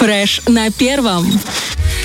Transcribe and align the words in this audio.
Фреш 0.00 0.40
на 0.48 0.70
первом. 0.70 1.30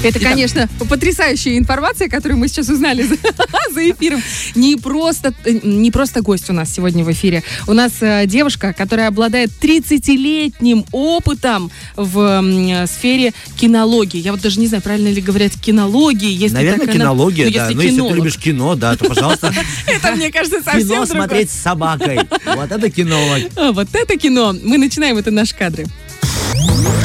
Это, 0.03 0.19
конечно, 0.19 0.67
потрясающая 0.89 1.57
информация, 1.57 2.09
которую 2.09 2.37
мы 2.37 2.49
сейчас 2.49 2.67
узнали 2.67 3.03
за, 3.03 3.15
за 3.73 3.89
эфиром. 3.89 4.21
Не 4.53 4.75
просто, 4.75 5.33
не 5.63 5.91
просто 5.91 6.21
гость 6.21 6.49
у 6.49 6.53
нас 6.53 6.69
сегодня 6.73 7.05
в 7.05 7.11
эфире. 7.13 7.41
У 7.67 7.73
нас 7.73 7.93
э, 8.01 8.25
девушка, 8.25 8.73
которая 8.73 9.07
обладает 9.07 9.49
30-летним 9.61 10.85
опытом 10.91 11.71
в 11.95 12.85
сфере 12.87 13.31
кинологии. 13.55 14.19
Я 14.19 14.33
вот 14.33 14.41
даже 14.41 14.59
не 14.59 14.67
знаю, 14.67 14.83
правильно 14.83 15.07
ли 15.07 15.21
говорят 15.21 15.53
кинологии. 15.53 16.33
Если 16.33 16.55
Наверное, 16.55 16.79
так 16.79 16.89
она- 16.89 16.97
кинология, 16.97 17.45
ну, 17.45 17.51
да. 17.53 17.69
если 17.69 17.73
Ну, 17.75 17.81
если 17.81 18.09
ты 18.09 18.13
любишь 18.15 18.37
кино, 18.37 18.75
да, 18.75 18.97
то, 18.97 19.05
пожалуйста, 19.05 19.53
Это, 19.87 20.11
мне 20.11 20.33
кажется, 20.33 20.61
совсем 20.61 20.81
кино 20.89 21.05
смотреть 21.05 21.49
с 21.49 21.61
собакой. 21.61 22.19
Вот 22.45 22.69
это 22.69 22.89
кинолог. 22.89 23.43
А, 23.55 23.71
вот 23.71 23.87
это 23.93 24.17
кино. 24.17 24.53
Мы 24.61 24.77
начинаем, 24.77 25.15
это 25.15 25.31
наши 25.31 25.55
кадры. 25.55 25.85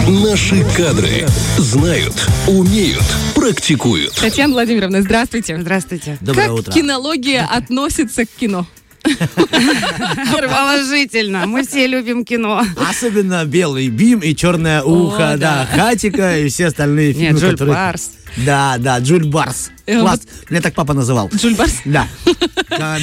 Наши 0.08 0.64
кадры 0.76 1.26
знают, 1.56 2.28
умеют, 2.46 3.04
практикуют. 3.34 4.14
Татьяна 4.14 4.54
Владимировна, 4.54 5.02
здравствуйте. 5.02 5.58
Здравствуйте. 5.60 6.18
Доброе 6.20 6.48
как 6.48 6.54
утро. 6.56 6.72
кинология 6.72 7.46
относится 7.46 8.24
к 8.24 8.28
кино? 8.30 8.66
Положительно. 9.02 11.46
Мы 11.46 11.66
все 11.66 11.86
любим 11.86 12.24
кино. 12.24 12.64
Особенно 12.88 13.44
белый 13.44 13.88
бим 13.88 14.20
и 14.20 14.34
черное 14.34 14.82
ухо, 14.82 15.36
да, 15.38 15.66
хатика 15.70 16.38
и 16.38 16.48
все 16.48 16.66
остальные 16.66 17.12
фильмы, 17.12 17.32
Нет, 17.32 17.40
Джуль 17.40 17.50
которые... 17.52 17.74
Барс. 17.74 18.10
Да, 18.36 18.76
да, 18.78 18.98
Джуль 18.98 19.26
Барс. 19.26 19.70
Э, 19.86 20.00
Класс. 20.00 20.20
Меня 20.50 20.60
так 20.60 20.74
папа 20.74 20.94
называл. 20.94 21.30
Джуль 21.34 21.54
Барс? 21.54 21.80
Да. 21.84 22.06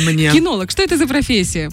Мне... 0.06 0.32
Кинолог, 0.32 0.72
что 0.72 0.84
это 0.84 0.98
за 0.98 1.08
профессия? 1.08 1.70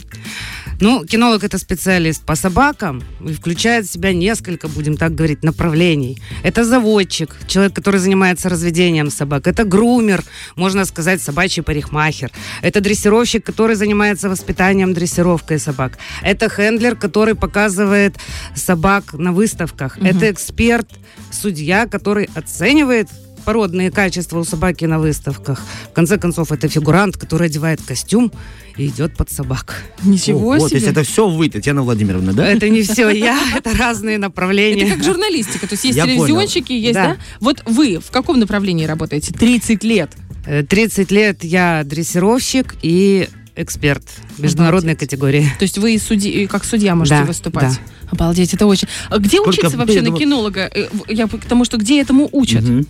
Ну, 0.84 1.02
кинолог 1.06 1.44
это 1.44 1.56
специалист 1.56 2.22
по 2.26 2.34
собакам 2.36 3.02
и 3.26 3.32
включает 3.32 3.86
в 3.86 3.92
себя 3.92 4.12
несколько, 4.12 4.68
будем 4.68 4.98
так 4.98 5.14
говорить, 5.14 5.42
направлений. 5.42 6.18
Это 6.42 6.62
заводчик, 6.62 7.34
человек, 7.46 7.74
который 7.74 8.00
занимается 8.00 8.50
разведением 8.50 9.10
собак. 9.10 9.46
Это 9.46 9.64
грумер, 9.64 10.22
можно 10.56 10.84
сказать, 10.84 11.22
собачий 11.22 11.62
парикмахер. 11.62 12.30
Это 12.60 12.82
дрессировщик, 12.82 13.46
который 13.46 13.76
занимается 13.76 14.28
воспитанием, 14.28 14.92
дрессировкой 14.92 15.58
собак. 15.58 15.98
Это 16.22 16.50
хендлер, 16.50 16.96
который 16.96 17.34
показывает 17.34 18.16
собак 18.54 19.14
на 19.14 19.32
выставках. 19.32 19.96
Это 20.02 20.30
эксперт, 20.30 20.90
судья, 21.30 21.86
который 21.86 22.28
оценивает 22.34 23.08
породные 23.44 23.90
качества 23.90 24.38
у 24.40 24.44
собаки 24.44 24.84
на 24.86 24.98
выставках. 24.98 25.62
В 25.90 25.92
конце 25.92 26.18
концов, 26.18 26.52
это 26.52 26.68
фигурант, 26.68 27.16
который 27.16 27.46
одевает 27.48 27.80
костюм 27.82 28.32
и 28.76 28.86
идет 28.86 29.16
под 29.16 29.30
собак. 29.30 29.82
Ничего 30.02 30.40
Ого, 30.40 30.68
то 30.68 30.74
есть 30.74 30.80
себе. 30.86 30.92
это 30.92 31.02
все 31.04 31.28
вы, 31.28 31.48
Татьяна 31.48 31.82
Владимировна, 31.82 32.32
да? 32.32 32.46
Это 32.46 32.68
не 32.68 32.82
все 32.82 33.08
я, 33.10 33.38
это 33.56 33.72
разные 33.76 34.14
Это 34.16 34.22
направления. 34.22 34.90
как 34.90 35.04
журналистика, 35.04 35.66
то 35.66 35.74
есть 35.74 35.84
есть 35.84 35.96
Я 35.96 36.04
понял. 36.04 36.26
телевизионщики, 36.26 36.72
есть, 36.72 36.94
да. 36.94 37.04
Да. 37.14 37.16
Вот 37.40 37.62
вы 37.66 37.98
в 37.98 38.10
каком 38.10 38.38
направлении 38.40 38.84
работаете? 38.86 39.32
30 39.32 39.84
лет. 39.84 40.10
Э, 40.46 40.62
30 40.62 41.10
лет 41.10 41.44
я 41.44 41.82
дрессировщик 41.84 42.74
и 42.82 43.28
эксперт 43.56 44.02
международной 44.38 44.92
Обалдеть. 44.92 45.10
категории. 45.10 45.46
То 45.58 45.62
есть 45.64 45.78
вы 45.78 45.94
и 45.94 45.98
суди- 45.98 46.30
и 46.30 46.46
как 46.46 46.64
судья 46.64 46.94
можете 46.94 47.18
Да, 47.20 47.24
выступать. 47.24 47.74
да. 47.74 48.08
Обалдеть, 48.10 48.52
это 48.54 48.66
очень. 48.66 48.88
А 49.10 49.18
где 49.18 49.36
Сколько 49.38 49.48
учиться 49.50 49.76
вообще 49.76 49.96
я 49.96 50.02
на 50.02 50.10
кинолога? 50.16 50.70
Э, 50.72 50.88
Я 51.08 51.26
к 51.26 51.44
тому, 51.46 51.64
что 51.64 51.76
где 51.76 52.00
этому 52.00 52.28
учат? 52.32 52.62
Мгм. 52.62 52.86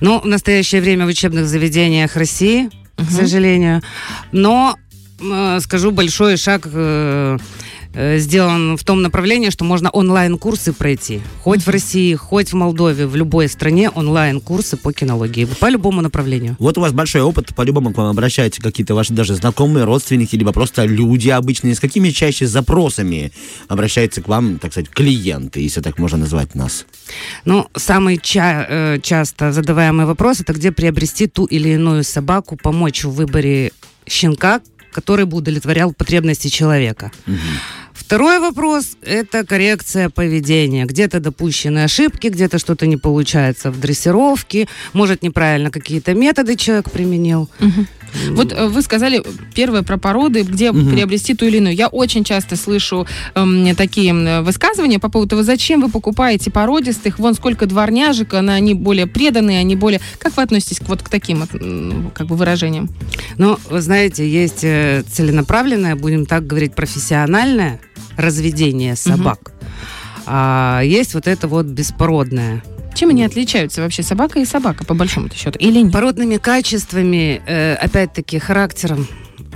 Ну, 0.00 0.20
в 0.20 0.26
настоящее 0.26 0.80
время 0.80 1.06
в 1.06 1.08
учебных 1.08 1.46
заведениях 1.46 2.16
России, 2.16 2.70
Мгм. 2.98 3.06
к 3.06 3.10
сожалению. 3.10 3.82
Но 4.32 4.76
э, 5.20 5.60
скажу, 5.60 5.90
большой 5.92 6.36
шаг 6.36 6.62
э, 6.72 7.38
сделан 7.94 8.76
в 8.76 8.84
том 8.84 9.02
направлении, 9.02 9.50
что 9.50 9.64
можно 9.64 9.90
онлайн-курсы 9.90 10.72
пройти. 10.72 11.20
Хоть 11.42 11.62
в 11.62 11.68
России, 11.68 12.14
хоть 12.14 12.52
в 12.52 12.54
Молдове, 12.54 13.06
в 13.06 13.16
любой 13.16 13.48
стране 13.48 13.90
онлайн-курсы 13.90 14.76
по 14.76 14.92
кинологии. 14.92 15.44
По 15.44 15.68
любому 15.68 16.00
направлению. 16.00 16.56
Вот 16.58 16.78
у 16.78 16.80
вас 16.80 16.92
большой 16.92 17.22
опыт, 17.22 17.54
по-любому 17.54 17.92
к 17.92 17.98
вам 17.98 18.08
обращаются 18.08 18.62
какие-то 18.62 18.94
ваши 18.94 19.12
даже 19.12 19.34
знакомые, 19.34 19.84
родственники, 19.84 20.36
либо 20.36 20.52
просто 20.52 20.84
люди 20.84 21.28
обычные. 21.28 21.74
С 21.74 21.80
какими 21.80 22.10
чаще 22.10 22.46
запросами 22.46 23.32
обращаются 23.68 24.22
к 24.22 24.28
вам, 24.28 24.58
так 24.58 24.72
сказать, 24.72 24.90
клиенты, 24.90 25.60
если 25.60 25.80
так 25.80 25.98
можно 25.98 26.18
назвать 26.18 26.54
нас? 26.54 26.86
Ну, 27.44 27.68
самый 27.76 28.18
ча- 28.18 28.66
э, 28.68 28.98
часто 29.02 29.52
задаваемый 29.52 30.06
вопрос 30.06 30.40
это 30.40 30.52
где 30.52 30.72
приобрести 30.72 31.26
ту 31.26 31.44
или 31.44 31.70
иную 31.70 32.04
собаку, 32.04 32.56
помочь 32.56 33.04
в 33.04 33.10
выборе 33.10 33.72
щенка, 34.06 34.60
который 34.92 35.24
бы 35.24 35.38
удовлетворял 35.38 35.92
потребности 35.92 36.48
человека. 36.48 37.10
Второй 37.94 38.40
вопрос– 38.40 38.96
это 39.02 39.44
коррекция 39.44 40.08
поведения. 40.08 40.84
Где-то 40.84 41.20
допущены 41.20 41.84
ошибки, 41.84 42.28
где-то 42.28 42.58
что-то 42.58 42.86
не 42.86 42.96
получается 42.96 43.70
в 43.70 43.78
дрессировке, 43.78 44.68
может, 44.92 45.22
неправильно 45.22 45.70
какие-то 45.70 46.14
методы 46.14 46.56
человек 46.56 46.90
применил. 46.90 47.48
Вот 48.30 48.52
э, 48.52 48.66
вы 48.66 48.82
сказали 48.82 49.22
первое 49.54 49.82
про 49.82 49.98
породы, 49.98 50.42
где 50.42 50.72
приобрести 50.72 51.34
ту 51.34 51.46
или 51.46 51.58
иную. 51.58 51.74
Я 51.74 51.88
очень 51.88 52.24
часто 52.24 52.56
слышу 52.56 53.06
эм, 53.34 53.74
такие 53.76 54.10
м, 54.10 54.44
высказывания 54.44 54.98
по 54.98 55.08
поводу 55.08 55.30
того, 55.30 55.42
зачем 55.42 55.80
вы 55.82 55.88
покупаете 55.88 56.50
породистых, 56.50 57.18
вон 57.18 57.34
сколько 57.34 57.66
дворняжек, 57.66 58.34
они 58.34 58.74
более 58.74 59.06
преданные, 59.06 59.60
они 59.60 59.76
более... 59.76 60.00
Как 60.18 60.36
вы 60.36 60.42
относитесь 60.42 60.80
вот 60.86 61.02
к 61.02 61.08
таким 61.08 61.44
как 62.14 62.26
бы 62.26 62.36
выражениям? 62.36 62.88
Но, 63.38 63.58
вы 63.70 63.80
знаете, 63.80 64.28
есть 64.28 64.64
э, 64.64 65.02
целенаправленное, 65.10 65.96
будем 65.96 66.26
так 66.26 66.46
говорить, 66.46 66.74
профессиональное 66.74 67.80
разведение 68.16 68.96
собак. 68.96 69.52
А 70.26 70.82
есть 70.84 71.14
вот 71.14 71.26
это 71.26 71.48
вот 71.48 71.66
беспородное. 71.66 72.62
Чем 72.94 73.10
они 73.10 73.24
отличаются 73.24 73.80
вообще, 73.82 74.02
собака 74.02 74.38
и 74.40 74.44
собака, 74.44 74.84
по 74.84 74.94
большому 74.94 75.28
счету, 75.34 75.58
или 75.58 75.80
нет? 75.80 75.92
Породными 75.92 76.36
качествами, 76.36 77.42
э, 77.46 77.74
опять-таки, 77.74 78.38
характером. 78.38 79.06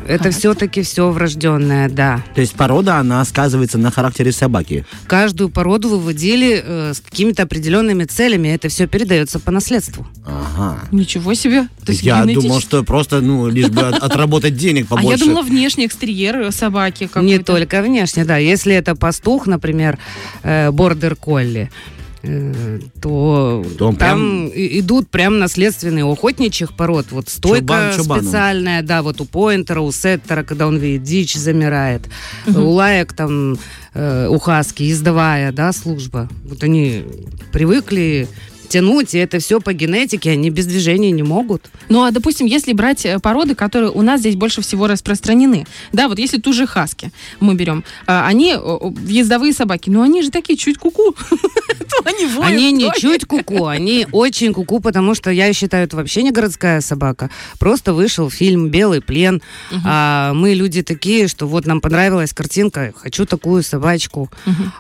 Это 0.08 0.30
все-таки 0.30 0.82
все 0.82 1.10
врожденное, 1.10 1.88
да. 1.88 2.22
То 2.36 2.40
есть 2.40 2.52
порода, 2.54 2.98
она 2.98 3.24
сказывается 3.24 3.76
на 3.76 3.90
характере 3.90 4.30
собаки. 4.30 4.84
Каждую 5.08 5.48
породу 5.48 5.88
выводили 5.88 6.62
э, 6.64 6.92
с 6.94 7.00
какими-то 7.00 7.42
определенными 7.42 8.04
целями. 8.04 8.48
Это 8.48 8.68
все 8.68 8.86
передается 8.86 9.40
по 9.40 9.50
наследству. 9.50 10.06
Ага. 10.24 10.78
Ничего 10.92 11.34
себе. 11.34 11.62
То 11.84 11.90
есть 11.90 12.04
Я 12.04 12.22
генетич- 12.22 12.42
думал, 12.42 12.60
что 12.60 12.84
просто, 12.84 13.20
ну, 13.20 13.48
лишь 13.48 13.68
бы 13.68 13.80
от- 13.82 13.96
отработать 14.00 14.56
денег 14.56 14.86
А 14.90 14.96
побольше. 14.96 15.24
я 15.24 15.26
думала, 15.26 15.42
внешний 15.42 15.86
экстерьер 15.86 16.52
собаки 16.52 17.08
какой-то. 17.08 17.26
Не 17.26 17.38
только 17.40 17.82
внешне, 17.82 18.24
да. 18.24 18.36
Если 18.36 18.74
это 18.76 18.94
пастух, 18.94 19.46
например, 19.48 19.98
э, 20.44 20.70
бордер 20.70 21.16
колли, 21.16 21.68
э, 21.68 21.95
то, 23.00 23.64
То 23.78 23.92
там 23.92 24.48
и- 24.48 24.80
идут 24.80 25.08
прям 25.08 25.38
наследственные 25.38 26.04
у 26.04 26.12
охотничьих 26.12 26.74
пород. 26.76 27.06
Вот 27.10 27.28
стойка 27.28 27.60
Чубан 27.60 27.96
чубаном. 27.96 28.24
специальная, 28.24 28.82
да, 28.82 29.02
вот 29.02 29.20
у 29.20 29.24
поинтера, 29.24 29.80
у 29.80 29.92
сеттера, 29.92 30.42
когда 30.42 30.66
он 30.66 30.78
видит 30.78 31.02
дичь, 31.02 31.34
замирает. 31.36 32.02
У 32.46 32.68
лаек 32.70 33.12
там, 33.12 33.56
э, 33.94 34.28
у 34.28 34.38
хаски, 34.38 34.82
ездовая, 34.82 35.52
да, 35.52 35.72
служба. 35.72 36.28
Вот 36.44 36.62
они 36.62 37.04
привыкли 37.52 38.28
тянуть, 38.68 39.14
и 39.14 39.18
это 39.18 39.38
все 39.38 39.60
по 39.60 39.72
генетике, 39.72 40.30
они 40.30 40.50
без 40.50 40.66
движения 40.66 41.10
не 41.10 41.22
могут. 41.22 41.70
Ну, 41.88 42.02
а, 42.02 42.10
допустим, 42.10 42.46
если 42.46 42.72
брать 42.72 43.06
э, 43.06 43.18
породы, 43.18 43.54
которые 43.54 43.90
у 43.90 44.02
нас 44.02 44.20
здесь 44.20 44.36
больше 44.36 44.60
всего 44.60 44.86
распространены, 44.86 45.66
да, 45.92 46.08
вот 46.08 46.18
если 46.18 46.38
ту 46.38 46.52
же 46.52 46.66
хаски 46.66 47.10
мы 47.40 47.54
берем, 47.54 47.84
а, 48.06 48.26
они 48.26 48.56
ездовые 49.06 49.52
собаки, 49.52 49.90
но 49.90 50.02
они 50.02 50.22
же 50.22 50.30
такие 50.30 50.58
чуть 50.58 50.78
куку. 50.78 51.14
Они 52.42 52.72
не 52.72 52.90
чуть 52.98 53.24
куку, 53.24 53.66
они 53.66 54.06
очень 54.12 54.52
куку, 54.52 54.80
потому 54.80 55.14
что 55.14 55.30
я 55.30 55.52
считаю, 55.52 55.84
это 55.84 55.96
вообще 55.96 56.22
не 56.22 56.30
городская 56.30 56.80
собака. 56.80 57.30
Просто 57.58 57.94
вышел 57.94 58.30
фильм 58.30 58.68
«Белый 58.68 59.00
плен». 59.00 59.42
А 59.84 60.32
мы 60.34 60.54
люди 60.54 60.82
такие, 60.82 61.28
что 61.28 61.46
вот 61.46 61.66
нам 61.66 61.80
понравилась 61.80 62.32
картинка, 62.32 62.92
хочу 62.96 63.24
такую 63.24 63.62
собачку. 63.62 64.30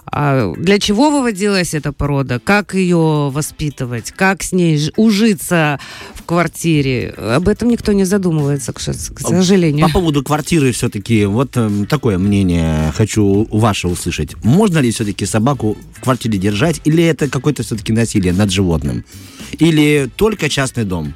А 0.04 0.52
для 0.56 0.78
чего 0.78 1.10
выводилась 1.10 1.74
эта 1.74 1.92
порода? 1.92 2.38
Как 2.38 2.74
ее 2.74 3.30
воспитывать? 3.30 3.75
Как 4.16 4.42
с 4.42 4.52
ней 4.52 4.90
ужиться 4.96 5.78
в 6.14 6.22
квартире? 6.22 7.10
Об 7.16 7.48
этом 7.48 7.68
никто 7.68 7.92
не 7.92 8.04
задумывается, 8.04 8.72
к 8.72 8.76
к 8.76 9.20
сожалению. 9.20 9.86
По 9.86 9.92
поводу 9.92 10.22
квартиры 10.22 10.72
все-таки, 10.72 11.24
вот 11.26 11.56
эм, 11.56 11.86
такое 11.86 12.18
мнение 12.18 12.92
хочу 12.96 13.46
ваше 13.50 13.88
услышать. 13.88 14.36
Можно 14.44 14.78
ли 14.78 14.90
все-таки 14.90 15.26
собаку 15.26 15.76
в 15.92 16.00
квартире 16.00 16.38
держать, 16.38 16.80
или 16.84 17.02
это 17.04 17.28
какое-то 17.28 17.62
все-таки 17.62 17.92
насилие 17.92 18.32
над 18.32 18.50
животным? 18.50 19.04
Или 19.58 20.10
только 20.16 20.48
частный 20.48 20.84
дом? 20.84 21.14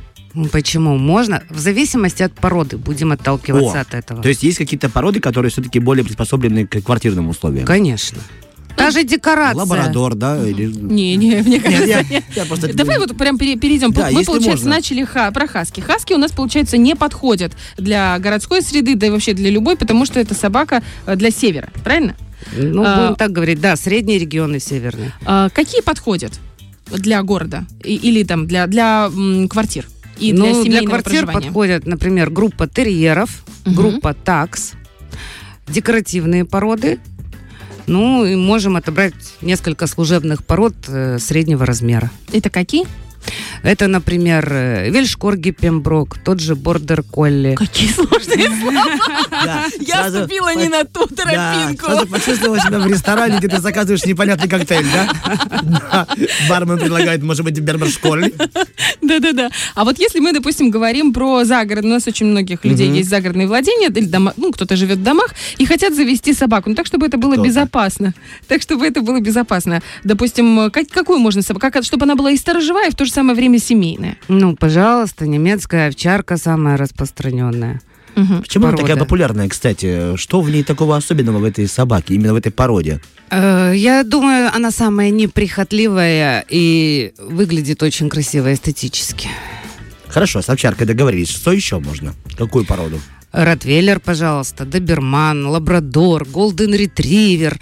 Почему? 0.52 0.96
Можно, 0.96 1.42
в 1.50 1.58
зависимости 1.58 2.22
от 2.22 2.32
породы, 2.34 2.76
будем 2.76 3.12
отталкиваться 3.12 3.78
О, 3.78 3.82
от 3.82 3.94
этого. 3.94 4.22
То 4.22 4.28
есть 4.28 4.42
есть 4.42 4.58
какие-то 4.58 4.88
породы, 4.88 5.20
которые 5.20 5.50
все-таки 5.50 5.80
более 5.80 6.04
приспособлены 6.04 6.66
к 6.66 6.80
квартирным 6.82 7.28
условиям? 7.28 7.66
Конечно. 7.66 8.18
Та 8.76 8.90
же 8.90 9.04
декорация. 9.04 9.56
Лабрадор, 9.58 10.14
да? 10.14 10.46
Или... 10.46 10.66
Не, 10.66 11.16
не, 11.16 11.42
мне 11.42 11.60
кажется, 11.60 11.84
я- 11.84 12.02
нет. 12.02 12.24
я 12.34 12.44
просто- 12.44 12.72
Давай 12.74 12.98
вот 12.98 13.16
прям 13.16 13.36
пере- 13.38 13.56
перейдем. 13.56 13.92
Да, 13.92 14.06
Мы, 14.10 14.24
получается, 14.24 14.50
можно. 14.50 14.70
начали 14.70 15.04
ха- 15.04 15.30
про 15.32 15.46
хаски. 15.46 15.80
Хаски 15.80 16.12
у 16.14 16.18
нас, 16.18 16.32
получается, 16.32 16.76
не 16.78 16.94
подходят 16.96 17.52
для 17.76 18.18
городской 18.18 18.62
среды, 18.62 18.94
да 18.96 19.06
и 19.08 19.10
вообще 19.10 19.34
для 19.34 19.50
любой, 19.50 19.76
потому 19.76 20.06
что 20.06 20.18
это 20.20 20.34
собака 20.34 20.82
э, 21.06 21.16
для 21.16 21.30
севера, 21.30 21.68
правильно? 21.84 22.16
Ну, 22.56 22.82
А, 22.86 23.02
будем 23.02 23.16
так 23.16 23.32
говорить, 23.32 23.60
да, 23.60 23.76
средние 23.76 24.18
регионы 24.18 24.60
северные. 24.60 25.12
А, 25.24 25.48
какие 25.50 25.82
подходят? 25.82 26.32
для 26.90 27.22
города 27.22 27.66
И- 27.84 27.94
или 27.94 28.24
там 28.24 28.48
для, 28.48 28.66
для 28.66 29.08
м, 29.14 29.46
квартир? 29.48 29.86
И 30.18 30.32
для 30.32 30.40
ну, 30.44 30.54
для 30.54 30.62
семейного 30.64 30.86
квартир 30.98 31.24
проживания? 31.24 31.46
подходят, 31.46 31.86
например, 31.86 32.30
группа 32.30 32.66
терьеров, 32.66 33.44
Мгм. 33.64 33.74
группа 33.76 34.12
такс, 34.12 34.72
декоративные 35.68 36.44
породы. 36.44 36.98
Ну, 37.90 38.24
и 38.24 38.36
можем 38.36 38.76
отобрать 38.76 39.14
несколько 39.42 39.88
служебных 39.88 40.44
пород 40.44 40.74
э, 40.86 41.18
среднего 41.18 41.66
размера. 41.66 42.08
Это 42.32 42.48
какие? 42.48 42.86
Это, 43.62 43.86
например, 43.88 44.48
э, 44.52 44.90
вельшкорги 44.90 45.50
пемброк, 45.50 46.16
тот 46.24 46.40
же 46.40 46.54
бордер 46.56 47.02
колли. 47.02 47.54
Какие 47.54 47.88
сложные 47.90 48.48
слова. 48.60 48.84
Я 49.80 49.96
сразу 49.96 50.16
вступила 50.18 50.54
не 50.54 50.68
на 50.68 50.84
ту 50.84 51.06
Да, 51.10 51.24
тропинку. 51.24 51.84
сразу 51.86 52.06
почувствовала 52.06 52.58
себя 52.60 52.78
в 52.78 52.86
ресторане, 52.86 53.38
где 53.38 53.48
ты 53.48 53.60
заказываешь 53.60 54.04
непонятный 54.04 54.48
коктейль, 54.48 54.86
да? 54.92 56.06
Бармен 56.48 56.78
предлагает, 56.78 57.22
может 57.22 57.44
быть, 57.44 57.58
бербершколь. 57.58 58.32
Да-да-да. 59.02 59.50
А 59.74 59.84
вот 59.84 59.98
если 59.98 60.20
мы, 60.20 60.32
допустим, 60.32 60.70
говорим 60.70 61.12
про 61.12 61.44
загород, 61.44 61.84
у 61.84 61.88
нас 61.88 62.06
очень 62.06 62.26
многих 62.26 62.64
людей 62.64 62.88
есть 62.90 63.08
загородные 63.10 63.46
владения, 63.46 63.88
или 63.88 64.06
дома, 64.06 64.32
ну, 64.36 64.52
кто-то 64.52 64.76
живет 64.76 64.98
в 64.98 65.02
домах, 65.02 65.34
и 65.58 65.66
хотят 65.66 65.94
завести 65.94 66.32
собаку, 66.32 66.70
ну, 66.70 66.74
так, 66.74 66.86
чтобы 66.86 67.06
это 67.06 67.18
было 67.18 67.36
безопасно. 67.36 68.14
Так, 68.48 68.62
чтобы 68.62 68.86
это 68.86 69.02
было 69.02 69.20
безопасно. 69.20 69.82
Допустим, 70.04 70.70
как- 70.70 70.88
какую 70.88 71.18
можно 71.18 71.42
собаку? 71.42 71.82
Чтобы 71.82 72.04
она 72.04 72.14
была 72.16 72.30
и 72.30 72.36
сторожевая, 72.36 72.88
и 72.88 72.90
в 72.90 72.94
то 72.94 73.04
же 73.04 73.09
самое 73.10 73.36
время 73.36 73.58
семейная. 73.58 74.16
Ну, 74.28 74.56
пожалуйста, 74.56 75.26
немецкая 75.26 75.88
овчарка 75.88 76.36
самая 76.36 76.76
распространенная. 76.76 77.80
Мгм. 78.16 78.42
Почему 78.42 78.64
она 78.66 78.72
такая 78.76 78.88
Порода. 78.94 79.04
популярная, 79.04 79.48
кстати? 79.48 80.16
Что 80.16 80.40
в 80.40 80.50
ней 80.50 80.64
такого 80.64 80.96
особенного 80.96 81.38
в 81.38 81.44
этой 81.44 81.68
собаке, 81.68 82.14
именно 82.14 82.32
в 82.34 82.36
этой 82.36 82.50
породе? 82.50 83.00
Э, 83.30 83.72
Я 83.74 84.02
думаю, 84.02 84.50
она 84.54 84.70
самая 84.72 85.10
неприхотливая 85.10 86.44
и 86.48 87.12
выглядит 87.18 87.82
очень 87.82 88.08
красиво 88.08 88.52
эстетически. 88.52 89.28
Хорошо, 90.08 90.42
с 90.42 90.48
овчаркой 90.48 90.86
договорились. 90.88 91.28
Что 91.28 91.52
еще 91.52 91.78
можно? 91.78 92.14
Какую 92.36 92.66
породу? 92.66 93.00
Ротвейлер, 93.32 94.00
пожалуйста, 94.00 94.64
доберман, 94.64 95.46
лабрадор, 95.46 96.24
голден 96.24 96.74
ретривер, 96.74 97.60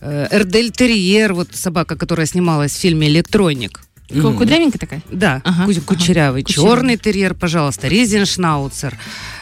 э, 0.00 0.28
эрдель 0.30 0.70
терьер, 0.70 1.34
вот 1.34 1.48
собака, 1.52 1.96
которая 1.96 2.26
снималась 2.26 2.70
в 2.72 2.78
фильме 2.78 3.08
«Электроник». 3.08 3.80
Ку- 4.10 4.32
Кудрявенькая 4.34 4.78
такая? 4.78 5.02
Да, 5.10 5.40
Ага, 5.44 5.64
ку- 5.66 5.70
ага. 5.72 5.80
кучерявый. 5.86 6.42
Кучерявый. 6.42 6.70
Черный 6.76 6.96
терьер, 6.96 7.34
пожалуйста, 7.34 7.88
ризеншнауцер, 7.88 8.96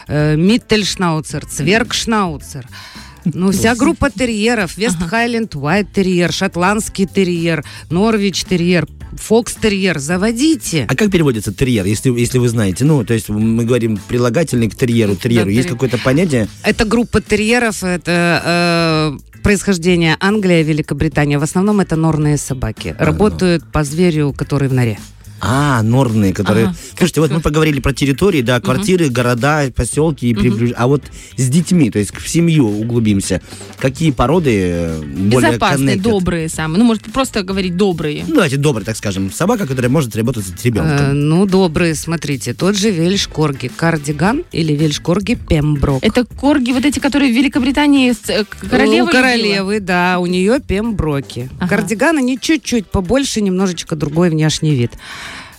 э, 0.07 0.35
миттельшнауцер, 0.35 1.45
цвергшнауцер. 1.45 2.67
Ну, 3.25 3.51
вся 3.51 3.75
группа 3.75 4.09
терьеров. 4.09 4.77
Вест 4.77 4.97
Хайленд, 5.03 5.53
Уайт 5.55 5.91
терьер, 5.93 6.31
шотландский 6.31 7.05
терьер, 7.05 7.65
Норвич 7.89 8.45
терьер, 8.45 8.87
Фокс 9.17 9.55
терьер. 9.55 9.99
Заводите. 9.99 10.85
А 10.89 10.95
как 10.95 11.11
переводится 11.11 11.53
терьер, 11.53 11.85
если, 11.85 12.11
если 12.17 12.37
вы 12.37 12.47
знаете? 12.47 12.85
Ну, 12.85 13.03
то 13.03 13.13
есть 13.13 13.27
мы 13.27 13.65
говорим 13.65 13.97
прилагательный 14.07 14.69
к 14.69 14.75
терьеру, 14.75 15.15
терьеру. 15.15 15.45
Да, 15.47 15.51
Есть 15.51 15.63
терьер. 15.67 15.75
какое-то 15.75 15.97
понятие? 15.97 16.47
Это 16.63 16.85
группа 16.85 17.19
терьеров, 17.21 17.83
это 17.83 19.17
происхождение 19.43 20.15
Англия, 20.19 20.61
Великобритания. 20.63 21.39
В 21.39 21.43
основном 21.43 21.79
это 21.79 21.95
норные 21.95 22.37
собаки. 22.37 22.95
Работают 22.99 23.63
по 23.71 23.83
зверю, 23.83 24.33
который 24.33 24.67
в 24.67 24.73
норе. 24.73 24.97
А, 25.41 25.81
норные, 25.83 26.33
которые... 26.33 26.67
Ага. 26.67 26.75
Слушайте, 26.97 27.21
вот 27.21 27.31
мы 27.31 27.39
поговорили 27.41 27.79
про 27.79 27.93
территории, 27.93 28.41
да, 28.41 28.59
квартиры, 28.59 29.09
города, 29.09 29.63
поселки, 29.75 30.29
и 30.29 30.33
приближ- 30.33 30.73
а 30.77 30.87
вот 30.87 31.03
с 31.37 31.47
детьми, 31.49 31.89
то 31.91 31.99
есть 31.99 32.15
в 32.15 32.27
семью 32.27 32.67
углубимся. 32.67 33.41
Какие 33.79 34.11
породы 34.11 34.51
э, 34.61 35.01
более 35.01 35.51
Безопасные, 35.51 35.95
connected? 35.95 36.01
добрые 36.01 36.49
самые. 36.49 36.79
Ну, 36.79 36.85
может, 36.85 37.03
просто 37.03 37.43
говорить 37.43 37.77
добрые. 37.77 38.25
Ну, 38.27 38.35
давайте 38.35 38.57
добрый, 38.57 38.83
так 38.85 38.97
скажем. 38.97 39.31
Собака, 39.31 39.65
которая 39.65 39.89
может 39.89 40.15
работать 40.15 40.45
с 40.45 40.49
Э, 40.51 40.53
ребенком. 40.63 41.27
ну, 41.29 41.45
добрые, 41.45 41.95
смотрите. 41.95 42.53
Тот 42.53 42.75
же 42.77 42.91
вельшкорги 42.91 43.67
кардиган 43.67 44.43
или 44.51 44.73
вельшкорги 44.73 45.35
пемброк. 45.35 46.03
Это 46.03 46.25
корги, 46.25 46.71
вот 46.71 46.85
эти, 46.85 46.99
которые 46.99 47.31
в 47.31 47.35
Великобритании 47.35 48.11
с- 48.11 48.29
э, 48.29 48.43
к- 48.43 48.69
королева 48.69 49.05
У 49.05 49.07
любила? 49.07 49.11
королевы, 49.11 49.79
да, 49.79 50.17
у 50.19 50.25
нее 50.25 50.59
пемброки. 50.59 51.49
Ага. 51.59 51.69
Кардиган, 51.69 52.17
они 52.17 52.37
чуть-чуть 52.39 52.87
побольше, 52.87 53.41
немножечко 53.41 53.95
другой 53.95 54.29
внешний 54.29 54.75
вид. 54.75 54.91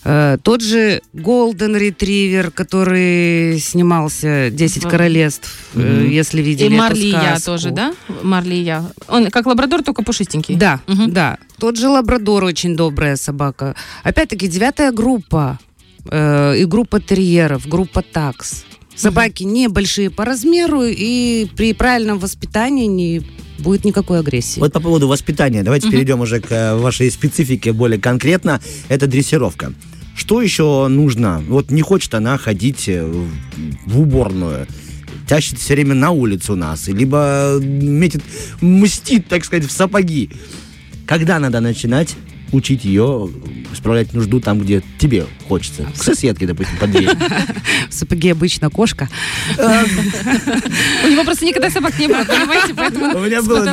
Э, 0.02 0.38
тот 0.42 0.62
же 0.62 1.02
Golden 1.14 1.76
Retriever, 1.78 2.50
который 2.50 3.58
снимался 3.60 4.48
«10 4.48 4.84
В- 4.86 4.88
королевств», 4.88 5.68
Мгм. 5.74 6.08
если 6.08 6.40
И 6.40 6.44
видели 6.44 6.68
эту 6.68 6.76
Марли 6.76 7.00
и 7.06 7.10
я 7.10 7.20
сказку. 7.38 7.46
тоже, 7.50 7.70
да? 7.70 7.94
Марли 8.22 8.54
и 8.54 8.62
я. 8.62 8.84
Он 9.08 9.30
как 9.30 9.46
лабрадор, 9.46 9.82
только 9.82 10.02
пушистенький. 10.02 10.54
Да, 10.56 10.80
Мгм. 10.86 11.12
да. 11.12 11.36
Тот 11.58 11.76
же 11.76 11.88
лабрадор 11.88 12.44
очень 12.44 12.76
добрая 12.76 13.16
собака. 13.16 13.74
Опять-таки, 14.02 14.48
девятая 14.48 14.92
группа. 14.92 15.58
э, 16.10 16.56
и 16.56 16.64
группа 16.64 16.98
терьеров, 16.98 17.68
группа 17.68 18.00
такс. 18.00 18.64
Собаки 18.96 19.42
небольшие 19.42 20.08
по 20.08 20.24
размеру, 20.24 20.82
и 20.84 21.46
при 21.56 21.74
правильном 21.74 22.18
воспитании 22.18 22.86
не 22.86 23.22
будет 23.60 23.84
никакой 23.84 24.18
агрессии. 24.20 24.60
Вот 24.60 24.72
по 24.72 24.80
поводу 24.80 25.08
воспитания, 25.08 25.62
давайте 25.62 25.86
Мгм. 25.86 25.92
перейдем 25.92 26.20
уже 26.20 26.40
к 26.40 26.50
э, 26.50 26.76
вашей 26.76 27.10
специфике 27.10 27.72
более 27.72 28.00
конкретно. 28.00 28.60
Это 28.88 29.06
дрессировка. 29.06 29.72
Что 30.16 30.42
еще 30.42 30.88
нужно? 30.88 31.42
Вот 31.48 31.70
не 31.70 31.82
хочет 31.82 32.14
она 32.14 32.36
ходить 32.38 32.88
э, 32.88 33.04
в- 33.04 33.28
в 33.86 34.00
уборную, 34.00 34.66
тащит 35.28 35.58
все 35.58 35.74
время 35.74 35.94
на 35.94 36.10
улицу 36.10 36.56
нас, 36.56 36.88
либо 36.88 37.58
метит, 37.60 38.22
мстит, 38.60 39.28
так 39.28 39.44
сказать, 39.44 39.64
в 39.66 39.72
сапоги. 39.72 40.30
Когда 41.06 41.38
надо 41.38 41.60
начинать 41.60 42.16
учить 42.52 42.84
ее 42.84 43.28
справлять 43.74 44.12
нужду 44.12 44.40
там, 44.40 44.58
где 44.60 44.82
тебе 44.98 45.26
хочется? 45.48 45.86
К 45.96 46.02
соседке, 46.02 46.46
допустим, 46.46 46.76
под 46.78 46.90
дверью. 46.90 47.10
В 47.88 47.94
сапоге 47.94 48.32
обычно 48.32 48.70
кошка. 48.70 49.08
У 49.58 51.08
него 51.08 51.24
просто 51.24 51.44
никогда 51.44 51.70
собак 51.70 51.98
не 51.98 52.08
было, 52.08 52.24
понимаете? 52.24 52.74
Поэтому 52.74 53.18
У 53.18 53.20
меня 53.20 53.42
было 53.42 53.64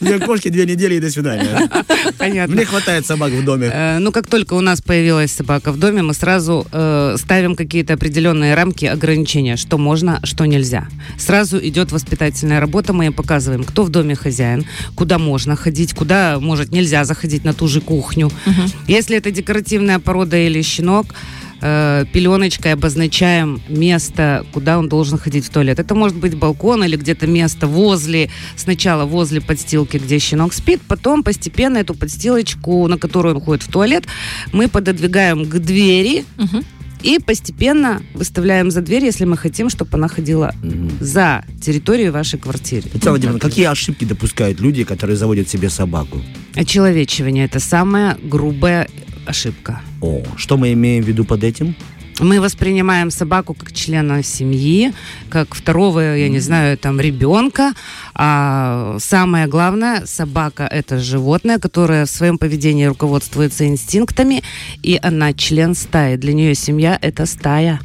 две 0.00 0.18
кошки, 0.20 0.48
две 0.48 0.66
недели 0.66 0.94
и 0.96 1.00
до 1.00 1.10
свидания. 1.10 1.70
Понятно. 2.18 2.54
Мне 2.54 2.64
хватает 2.64 3.06
собак 3.06 3.32
в 3.32 3.44
доме. 3.44 3.70
Э, 3.72 3.98
Ну, 3.98 4.12
как 4.12 4.26
только 4.26 4.54
у 4.54 4.60
нас 4.60 4.80
появилась 4.82 5.32
собака 5.32 5.72
в 5.72 5.78
доме, 5.78 6.02
мы 6.02 6.14
сразу 6.14 6.66
э, 6.72 7.16
ставим 7.18 7.54
какие-то 7.56 7.94
определенные 7.94 8.54
рамки, 8.54 8.86
ограничения, 8.86 9.56
что 9.56 9.78
можно, 9.78 10.20
что 10.24 10.46
нельзя. 10.46 10.88
Сразу 11.18 11.58
идет 11.58 11.92
воспитательная 11.92 12.60
работа, 12.60 12.92
мы 12.92 13.06
им 13.06 13.12
показываем, 13.12 13.64
кто 13.64 13.84
в 13.84 13.88
доме 13.90 14.14
хозяин, 14.14 14.66
куда 14.94 15.18
можно 15.18 15.56
ходить, 15.56 15.94
куда, 15.94 16.38
может, 16.40 16.72
нельзя 16.72 17.04
заходить 17.04 17.44
на 17.44 17.52
ту 17.52 17.68
же 17.68 17.80
кухню. 17.80 18.19
Мгм. 18.26 18.70
Если 18.88 19.16
это 19.16 19.30
декоративная 19.30 19.98
порода 19.98 20.36
или 20.36 20.62
щенок, 20.62 21.14
э, 21.60 22.04
пеленочкой 22.12 22.72
обозначаем 22.72 23.60
место, 23.68 24.44
куда 24.52 24.78
он 24.78 24.88
должен 24.88 25.18
ходить 25.18 25.46
в 25.46 25.50
туалет. 25.50 25.78
Это 25.78 25.94
может 25.94 26.16
быть 26.16 26.34
балкон 26.34 26.84
или 26.84 26.96
где-то 26.96 27.26
место 27.26 27.66
возле, 27.66 28.30
сначала 28.56 29.04
возле 29.04 29.40
подстилки, 29.40 29.98
где 29.98 30.18
щенок 30.18 30.52
спит, 30.52 30.80
потом 30.88 31.22
постепенно 31.22 31.78
эту 31.78 31.94
подстилочку, 31.94 32.86
на 32.88 32.98
которую 32.98 33.36
он 33.36 33.40
ходит 33.42 33.62
в 33.62 33.70
туалет, 33.70 34.04
мы 34.52 34.68
пододвигаем 34.68 35.44
к 35.44 35.58
двери 35.58 36.24
Мгм. 36.36 36.64
И 37.02 37.18
постепенно 37.18 38.02
выставляем 38.14 38.70
за 38.70 38.80
дверь, 38.80 39.04
если 39.04 39.24
мы 39.24 39.36
хотим, 39.36 39.70
чтобы 39.70 39.90
она 39.92 40.08
ходила 40.08 40.54
за 41.00 41.44
территорию 41.60 42.12
вашей 42.12 42.38
квартиры. 42.38 42.82
Татьяна 42.82 43.12
Владимировна, 43.12 43.40
какие 43.40 43.66
ошибки 43.66 44.04
допускают 44.04 44.60
люди, 44.60 44.84
которые 44.84 45.16
заводят 45.16 45.48
себе 45.48 45.70
собаку? 45.70 46.22
Очеловечивание– 46.54 47.44
это 47.46 47.60
самая 47.60 48.18
грубая 48.22 48.88
ошибка. 49.26 49.80
О, 50.00 50.22
что 50.36 50.56
мы 50.56 50.72
имеем 50.72 51.04
в 51.04 51.08
виду 51.08 51.24
под 51.24 51.44
этим? 51.44 51.74
Мы 52.20 52.38
воспринимаем 52.38 53.10
собаку 53.10 53.54
как 53.54 53.72
члена 53.72 54.22
семьи, 54.22 54.92
как 55.30 55.54
второго, 55.54 56.16
я 56.16 56.28
не 56.28 56.38
знаю, 56.38 56.76
там, 56.76 57.00
ребенка. 57.00 57.72
А 58.14 58.96
самое 58.98 59.46
главное, 59.46 60.04
собака– 60.04 60.64
это 60.70 60.98
животное, 60.98 61.58
которое 61.58 62.04
в 62.04 62.10
своем 62.10 62.36
поведении 62.36 62.84
руководствуется 62.84 63.66
инстинктами, 63.66 64.42
и 64.82 64.98
она 65.02 65.32
член 65.32 65.74
стаи. 65.74 66.16
Для 66.16 66.34
нее 66.34 66.54
семья– 66.54 66.98
это 67.02 67.24
стая. 67.24 67.80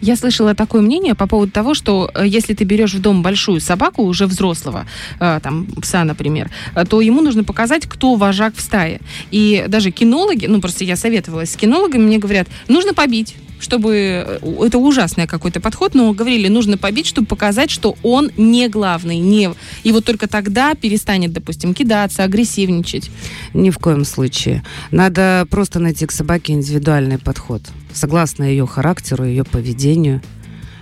Я 0.00 0.16
слышала 0.16 0.54
такое 0.54 0.82
мнение 0.82 1.14
по 1.14 1.28
поводу 1.28 1.52
того, 1.52 1.74
что 1.74 2.10
э, 2.12 2.26
если 2.26 2.54
ты 2.54 2.64
берешь 2.64 2.94
в 2.94 3.00
дом 3.00 3.22
большую 3.22 3.60
собаку, 3.60 4.02
уже 4.02 4.26
взрослого, 4.26 4.86
э, 5.20 5.38
там, 5.40 5.66
пса, 5.80 6.02
например, 6.02 6.50
э, 6.74 6.84
то 6.84 7.00
ему 7.00 7.20
нужно 7.20 7.44
показать, 7.44 7.86
кто 7.86 8.16
вожак 8.16 8.56
в 8.56 8.60
стае. 8.60 9.00
И 9.30 9.64
даже 9.68 9.92
кинологи, 9.92 10.46
ну, 10.46 10.60
просто 10.60 10.82
я 10.82 10.96
советовалась 10.96 11.52
с 11.52 11.56
кинологами, 11.56 12.02
мне 12.02 12.18
говорят, 12.18 12.48
нужно 12.68 12.94
побить 12.94 13.36
чтобы 13.58 13.94
э, 13.94 14.64
это 14.66 14.78
ужасный 14.78 15.26
какой-то 15.26 15.60
подход, 15.60 15.94
но 15.94 16.12
говорили, 16.12 16.48
нужно 16.48 16.78
побить, 16.78 17.06
чтобы 17.06 17.26
показать, 17.26 17.70
что 17.70 17.96
он 18.02 18.30
не 18.36 18.68
главный, 18.68 19.18
не 19.18 19.50
и 19.82 19.92
вот 19.92 20.04
только 20.04 20.28
тогда 20.28 20.74
перестанет, 20.74 21.32
допустим, 21.32 21.74
кидаться, 21.74 22.24
агрессивничать. 22.24 23.10
Ни 23.54 23.70
в 23.70 23.78
коем 23.78 24.04
случае. 24.04 24.64
Надо 24.90 25.46
просто 25.50 25.78
найти 25.78 26.06
к 26.06 26.12
собаке 26.12 26.52
индивидуальный 26.52 27.18
подход, 27.18 27.62
согласно 27.92 28.44
ее 28.44 28.66
характеру, 28.66 29.24
ее 29.24 29.44
поведению. 29.44 30.22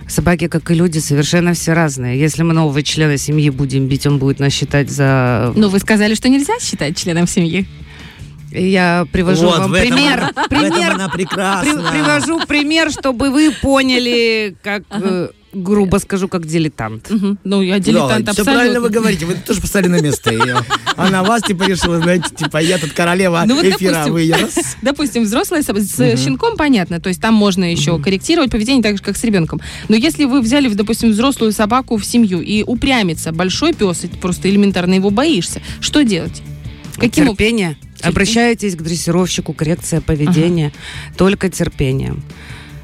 Собаки, 0.07 0.47
как 0.47 0.69
и 0.69 0.75
люди, 0.75 0.99
совершенно 0.99 1.53
все 1.53 1.73
разные. 1.73 2.19
Если 2.19 2.43
мы 2.43 2.53
нового 2.53 2.83
члена 2.83 3.17
семьи 3.17 3.49
будем 3.49 3.87
бить, 3.87 4.05
он 4.05 4.19
будет 4.19 4.39
нас 4.39 4.53
считать 4.53 4.91
за 4.91 5.51
Но 5.55 5.69
вы 5.69 5.79
сказали, 5.79 6.13
что 6.13 6.29
нельзя 6.29 6.53
считать 6.59 6.95
членом 6.95 7.27
семьи. 7.27 7.65
Я 8.57 9.05
привожу 9.11 9.45
Вот, 9.47 9.59
вам 9.59 9.71
в 9.71 9.73
этом 9.73 9.89
пример. 9.97 10.19
она- 10.19 10.27
в 10.27 10.31
этом 10.37 10.49
пример 10.49 10.91
она 10.93 11.09
при- 11.09 11.25
прекрасна. 11.25 11.91
привожу 11.91 12.39
пример, 12.47 12.91
чтобы 12.91 13.29
вы 13.29 13.51
поняли, 13.61 14.55
как, 14.63 14.83
э, 14.91 15.29
грубо 15.53 15.97
скажу, 15.97 16.27
как 16.27 16.45
дилетант. 16.45 17.09
Мгм. 17.09 17.39
Ну, 17.43 17.61
я 17.61 17.79
дилетант 17.79 18.29
все 18.31 18.43
правильно 18.43 18.79
вы 18.81 18.87
абсолютно. 18.87 18.89
говорите, 18.99 19.25
вы 19.25 19.35
тоже 19.35 19.61
поставили 19.61 19.89
на 19.89 20.01
место 20.01 20.31
ее. 20.33 20.57
А 20.97 21.09
на 21.09 21.23
вас, 21.23 21.43
типа, 21.43 21.63
решила, 21.63 21.99
знаете, 22.01 22.25
типа, 22.35 22.57
я 22.57 22.77
тут 22.77 22.91
королева 22.91 23.41
Ну 23.47 23.55
вот, 23.55 23.63
эфира, 23.65 23.91
допустим, 23.93 24.13
вы 24.13 24.21
ее 24.23 24.35
раз. 24.35 24.77
Допустим, 24.81 25.23
взрослая 25.23 25.61
собака, 25.63 25.85
с 25.85 26.17
щенком 26.23 26.57
понятно, 26.57 26.99
то 26.99 27.07
есть 27.09 27.21
там 27.21 27.33
можно 27.33 27.63
еще 27.69 27.99
корректировать 27.99 28.51
поведение 28.51 28.83
так 28.83 28.97
же, 28.97 29.03
как 29.03 29.15
с 29.17 29.23
ребенком. 29.23 29.61
Но 29.87 29.95
если 29.95 30.25
вы 30.25 30.41
взяли, 30.41 30.67
допустим, 30.69 31.11
взрослую 31.11 31.51
собаку 31.53 31.95
в 31.97 32.05
семью 32.05 32.41
и 32.41 32.63
упрямится, 32.63 33.31
большой 33.31 33.73
пес, 33.73 34.03
и 34.03 34.07
ты 34.07 34.17
просто 34.17 34.49
элементарно 34.49 34.93
его 34.95 35.09
боишься, 35.09 35.61
что 35.79 36.03
делать? 36.03 36.41
Каким 36.97 37.29
об- 37.29 37.37
Терпение. 37.37 37.77
Обращайтесь 38.05 38.75
к 38.75 38.81
дрессировщику, 38.81 39.53
коррекция 39.53 40.01
поведения. 40.01 40.71
Только 41.17 41.49
терпением. 41.49 42.23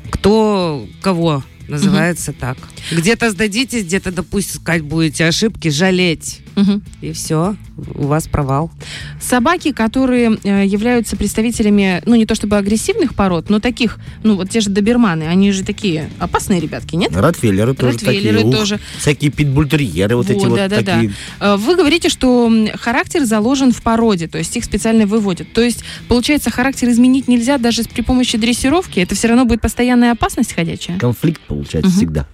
Кто 0.09 0.87
кого 1.01 1.43
называется 1.67 2.33
так. 2.33 2.57
Где-то 2.91 3.31
сдадитесь, 3.31 3.85
где-то 3.85 4.11
допускать 4.11 4.81
будете 4.81 5.25
ошибки, 5.25 5.69
жалеть. 5.69 6.40
Мгм. 6.55 6.81
И 7.01 7.13
все, 7.13 7.55
у 7.95 8.07
вас 8.07 8.27
провал. 8.27 8.71
Собаки, 9.19 9.71
которые 9.71 10.37
э, 10.43 10.65
являются 10.65 11.15
представителями, 11.15 12.01
ну, 12.05 12.15
не 12.15 12.25
то 12.25 12.35
чтобы 12.35 12.57
агрессивных 12.57 13.15
пород, 13.15 13.49
но 13.49 13.59
таких, 13.59 13.97
ну, 14.23 14.35
вот 14.35 14.49
те 14.49 14.59
же 14.61 14.69
доберманы, 14.69 15.23
они 15.23 15.51
же 15.51 15.63
такие 15.63 16.09
опасные 16.19 16.59
ребятки, 16.59 16.95
нет? 16.95 17.15
Ротвейлеры 17.15 17.73
тоже 17.73 17.93
Ротвейлеры 17.93 18.37
такие. 18.37 18.49
ух, 18.49 18.55
тоже. 18.57 18.79
Всякие 18.97 19.31
питбультерьеры, 19.31 20.15
вот 20.15 20.29
эти 20.29 20.45
вот 20.45 20.57
да, 20.57 20.67
да, 20.67 20.81
да. 20.81 20.93
такие. 20.95 21.13
Э, 21.39 21.55
Вы 21.55 21.75
говорите, 21.75 22.09
что 22.09 22.51
характер 22.75 23.23
заложен 23.25 23.71
в 23.71 23.81
породе, 23.81 24.27
то 24.27 24.37
есть 24.37 24.55
их 24.57 24.65
специально 24.65 25.05
выводят. 25.05 25.51
То 25.53 25.61
есть, 25.61 25.83
получается, 26.07 26.49
характер 26.51 26.89
изменить 26.89 27.27
нельзя 27.27 27.57
даже 27.57 27.83
при 27.83 28.01
помощи 28.01 28.37
дрессировки. 28.37 28.99
Это 28.99 29.15
все 29.15 29.27
равно 29.29 29.45
будет 29.45 29.61
постоянная 29.61 30.11
опасность 30.11 30.53
ходячая. 30.53 30.97
Конфликт 30.99 31.41
получается 31.41 31.89
Мгм. 31.89 31.97
всегда. 31.97 32.25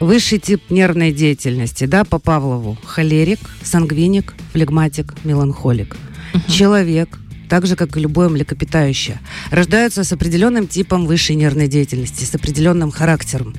Высший 0.00 0.38
тип 0.38 0.70
нервной 0.70 1.12
деятельности, 1.12 1.84
да, 1.84 2.04
по 2.04 2.18
Павлову. 2.18 2.76
Холерик, 2.84 3.38
сангвиник, 3.62 4.34
флегматик, 4.52 5.14
меланхолик. 5.24 5.96
Человек, 6.48 7.18
так 7.48 7.66
же, 7.66 7.76
как 7.76 7.96
и 7.96 8.00
любое 8.00 8.28
млекопитающее, 8.28 9.20
рождаются 9.50 10.04
с 10.04 10.12
определенным 10.12 10.66
типом 10.66 11.06
высшей 11.06 11.36
нервной 11.36 11.68
деятельности, 11.68 12.24
с 12.24 12.34
определенным 12.34 12.90
характером. 12.90 13.54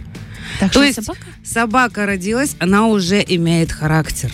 Так 0.60 0.72
То 0.72 0.80
что 0.80 0.84
есть 0.84 1.04
собака? 1.04 1.26
Собака 1.44 2.06
родилась, 2.06 2.56
она 2.60 2.88
уже 2.88 3.24
имеет 3.26 3.72
характер. 3.72 4.32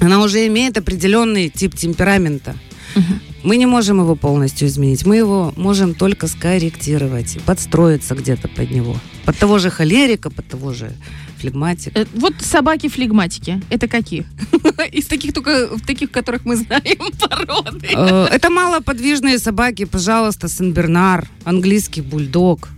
Она 0.00 0.20
уже 0.20 0.46
имеет 0.46 0.76
определенный 0.78 1.48
тип 1.48 1.76
темперамента. 1.76 2.56
Мгм. 2.94 3.20
Мы 3.42 3.56
не 3.56 3.66
можем 3.66 4.00
его 4.00 4.16
полностью 4.16 4.68
изменить. 4.68 5.06
Мы 5.06 5.16
его 5.16 5.52
можем 5.56 5.94
только 5.94 6.26
скорректировать, 6.26 7.38
подстроиться 7.44 8.14
где-то 8.14 8.48
под 8.48 8.70
него. 8.70 8.96
Под 9.24 9.36
того 9.38 9.58
же 9.58 9.70
холерика, 9.70 10.30
под 10.30 10.46
того 10.48 10.72
же 10.72 10.90
флегматика. 11.38 11.98
Э, 12.00 12.06
Вот 12.14 12.34
собаки-флегматики. 12.40 13.60
Это 13.70 13.88
какие? 13.88 14.24
Из 14.92 15.06
таких 15.06 15.32
только, 15.32 15.68
таких, 15.86 16.10
которых 16.10 16.44
мы 16.44 16.56
знаем 16.56 17.12
породы. 17.20 17.88
Э, 17.96 18.26
Это 18.32 18.50
малоподвижные 18.50 19.38
собаки, 19.38 19.84
пожалуйста, 19.84 20.48
Сен-Бернар, 20.48 21.28
английский 21.44 22.00
бульдог. 22.02 22.68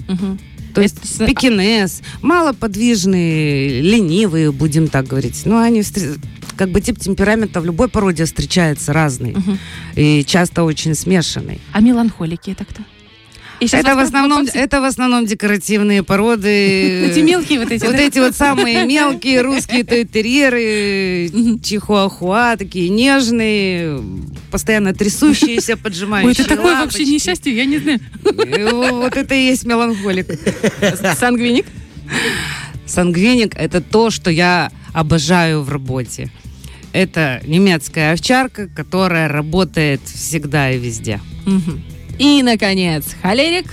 То 0.74 0.82
есть 0.82 0.96
Это- 1.20 1.26
пекинес, 1.26 2.02
малоподвижные, 2.22 3.80
ленивые, 3.80 4.50
будем 4.52 4.88
так 4.88 5.06
говорить. 5.06 5.42
Но 5.46 5.60
они 5.60 5.80
встр- 5.80 6.18
как 6.56 6.70
бы 6.70 6.80
тип 6.80 6.98
темперамента 6.98 7.60
в 7.60 7.64
любой 7.66 7.88
породе 7.88 8.24
встречается 8.24 8.92
разный 8.92 9.32
Мгм. 9.32 9.58
и 9.96 10.24
часто 10.24 10.64
очень 10.64 10.94
смешанный. 10.94 11.60
А 11.72 11.80
меланхолики 11.80 12.50
это 12.50 12.64
кто? 12.64 12.82
И 13.61 13.66
Это 13.66 13.94
в 13.94 13.99
основном, 13.99 14.46
это 14.52 14.80
в 14.80 14.84
основном 14.84 15.26
декоративные 15.26 16.02
породы. 16.02 17.06
Эти 17.11 17.20
мелкие 17.20 17.61
вот 17.61 17.70
эти. 17.70 17.84
Вот 17.84 17.94
эти 17.94 18.18
вот 18.18 18.34
самые 18.34 18.84
мелкие 18.84 19.42
русские 19.42 19.84
тойтерьеры, 19.84 21.30
чихуахуа, 21.62 22.56
такие 22.56 22.88
нежные, 22.88 24.00
постоянно 24.50 24.92
трясущиеся, 24.92 25.76
поджимающие 25.76 26.28
Ой, 26.28 26.34
это 26.34 26.56
такое 26.56 26.76
вообще 26.76 27.04
несчастье, 27.04 27.54
я 27.54 27.64
не 27.64 27.78
знаю. 27.78 28.00
Вот 28.23 29.16
это 29.16 29.34
и 29.34 29.46
есть 29.46 29.64
меланхолик. 29.64 30.26
Сангвиник? 31.18 31.66
Сангвиник– 32.87 33.54
это 33.56 33.80
то, 33.80 34.11
что 34.11 34.30
я 34.30 34.70
обожаю 34.92 35.62
в 35.62 35.70
работе. 35.70 36.30
Это 36.92 37.40
немецкая 37.44 38.12
овчарка, 38.12 38.68
которая 38.68 39.28
работает 39.28 40.00
всегда 40.04 40.70
и 40.70 40.78
везде. 40.78 41.20
Мгм. 41.44 41.82
И, 42.18 42.42
наконец, 42.42 43.04
холерик. 43.23 43.66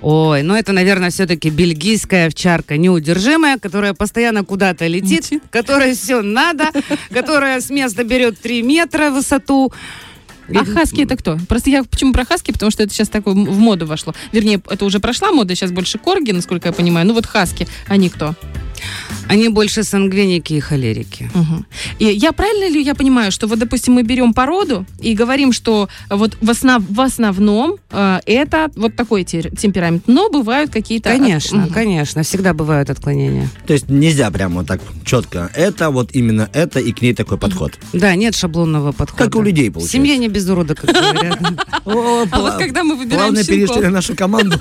Ой, 0.00 0.42
ну 0.42 0.54
это, 0.54 0.72
наверное, 0.72 1.10
все-таки 1.10 1.50
бельгийская 1.50 2.28
овчарка 2.28 2.76
неудержимая, 2.76 3.58
которая 3.58 3.94
постоянно 3.94 4.44
куда-то 4.44 4.86
летит, 4.86 5.30
Летит. 5.30 5.42
которой 5.50 5.94
все 5.94 6.22
надо, 6.22 6.70
которая 7.12 7.60
с 7.60 7.68
места 7.68 8.04
берет 8.04 8.38
3 8.40 8.62
метра 8.62 9.10
в 9.10 9.14
высоту. 9.14 9.72
А 10.54 10.64
хаски 10.64 11.02
это 11.02 11.16
кто? 11.16 11.36
Просто 11.48 11.68
я 11.70 11.82
почему 11.84 12.12
про 12.12 12.24
хаски, 12.24 12.52
потому 12.52 12.70
что 12.70 12.82
это 12.82 12.94
сейчас 12.94 13.08
такое 13.08 13.34
в 13.34 13.58
моду 13.58 13.86
вошло. 13.86 14.14
Вернее, 14.32 14.62
это 14.70 14.84
уже 14.84 14.98
прошла 15.00 15.32
мода, 15.32 15.54
сейчас 15.54 15.72
больше 15.72 15.98
корги, 15.98 16.30
насколько 16.30 16.68
я 16.68 16.72
понимаю. 16.72 17.06
Ну 17.06 17.14
вот 17.14 17.26
хаски, 17.26 17.66
они 17.88 18.08
кто? 18.08 18.34
Они 19.28 19.48
больше 19.48 19.82
сангвиники 19.82 20.54
и 20.54 20.60
холерики. 20.60 21.30
Мгм. 21.34 21.66
И 21.98 22.04
я 22.06 22.32
правильно 22.32 22.68
ли 22.72 22.82
я 22.82 22.94
понимаю, 22.94 23.30
что 23.32 23.46
вот, 23.46 23.58
допустим, 23.58 23.94
мы 23.94 24.02
берем 24.02 24.32
породу 24.32 24.86
и 25.00 25.14
говорим, 25.14 25.52
что 25.52 25.88
вот 26.10 26.36
в, 26.40 26.48
основ- 26.50 26.84
в 26.88 27.00
основном 27.00 27.76
э, 27.90 28.20
это 28.26 28.70
вот 28.76 28.96
такой 28.96 29.22
тер- 29.22 29.54
темперамент, 29.56 30.04
но 30.06 30.30
бывают 30.30 30.70
какие-то... 30.70 31.10
Конечно, 31.10 31.58
Мгм. 31.58 31.74
конечно, 31.74 32.22
всегда 32.22 32.54
бывают 32.54 32.90
отклонения. 32.90 33.48
То 33.66 33.72
есть 33.74 33.88
нельзя 33.90 34.30
прямо 34.30 34.56
вот 34.56 34.66
так 34.66 34.80
четко. 35.04 35.50
Это 35.54 35.90
вот 35.90 36.10
именно 36.14 36.48
это, 36.52 36.80
и 36.80 36.92
к 36.92 37.02
ней 37.02 37.14
такой 37.14 37.38
подход. 37.38 37.78
Да, 37.92 38.14
нет 38.14 38.34
шаблонного 38.34 38.92
подхода. 38.92 39.24
Как 39.24 39.34
у 39.36 39.42
людей, 39.42 39.70
получается. 39.70 39.96
семье 39.98 40.16
не 40.18 40.28
без 40.28 40.48
урода, 40.48 40.74
как 40.74 40.86
говорят. 40.90 41.38
А 41.84 42.40
вот 42.40 42.58
когда 42.58 42.84
мы 42.84 42.96
выбираем 42.96 43.34
Плавно 43.34 43.44
перешли 43.44 43.80
на 43.82 43.90
нашу 43.90 44.14
команду. 44.16 44.58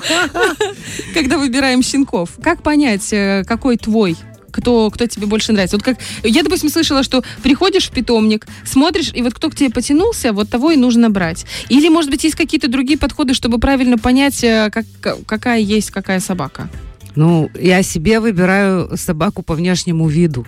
когда 1.14 1.38
выбираем 1.38 1.82
щенков, 1.82 2.30
как 2.42 2.62
понять, 2.62 3.12
э, 3.12 3.44
какой 3.46 3.76
твой 3.76 4.16
кто, 4.52 4.90
кто 4.90 5.06
тебе 5.06 5.26
больше 5.26 5.52
нравится. 5.52 5.76
Вот 5.76 5.84
как 5.84 5.96
я, 6.22 6.42
допустим, 6.42 6.68
слышала, 6.68 7.02
что 7.02 7.24
приходишь 7.42 7.88
в 7.88 7.90
питомник, 7.90 8.46
смотришь, 8.64 9.10
и 9.14 9.22
вот 9.22 9.34
кто 9.34 9.50
к 9.50 9.54
тебе 9.54 9.70
потянулся, 9.70 10.32
вот 10.32 10.50
того 10.50 10.70
и 10.70 10.76
нужно 10.76 11.10
брать. 11.10 11.46
Или, 11.70 11.88
может 11.88 12.10
быть, 12.10 12.22
есть 12.22 12.36
какие-то 12.36 12.68
другие 12.68 12.98
подходы, 12.98 13.34
чтобы 13.34 13.58
правильно 13.58 13.98
понять, 13.98 14.44
э, 14.44 14.70
как, 14.70 14.84
какая 15.26 15.58
есть 15.58 15.90
какая 15.90 16.20
собака. 16.20 16.68
Ну, 17.14 17.50
я 17.58 17.82
себе 17.82 18.20
выбираю 18.20 18.96
собаку 18.96 19.42
по 19.42 19.54
внешнему 19.54 20.08
виду. 20.08 20.46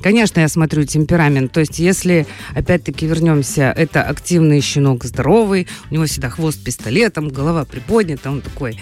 Конечно, 0.00 0.40
я 0.40 0.48
смотрю 0.48 0.84
темперамент. 0.84 1.52
То 1.52 1.60
есть, 1.60 1.78
если, 1.78 2.26
опять-таки, 2.54 3.06
вернемся, 3.06 3.72
это 3.76 4.02
активный 4.02 4.60
щенок, 4.60 5.04
здоровый, 5.04 5.68
у 5.90 5.94
него 5.94 6.06
всегда 6.06 6.30
хвост 6.30 6.62
пистолетом, 6.62 7.28
голова 7.28 7.64
приподнята, 7.64 8.30
он 8.30 8.40
такой 8.40 8.78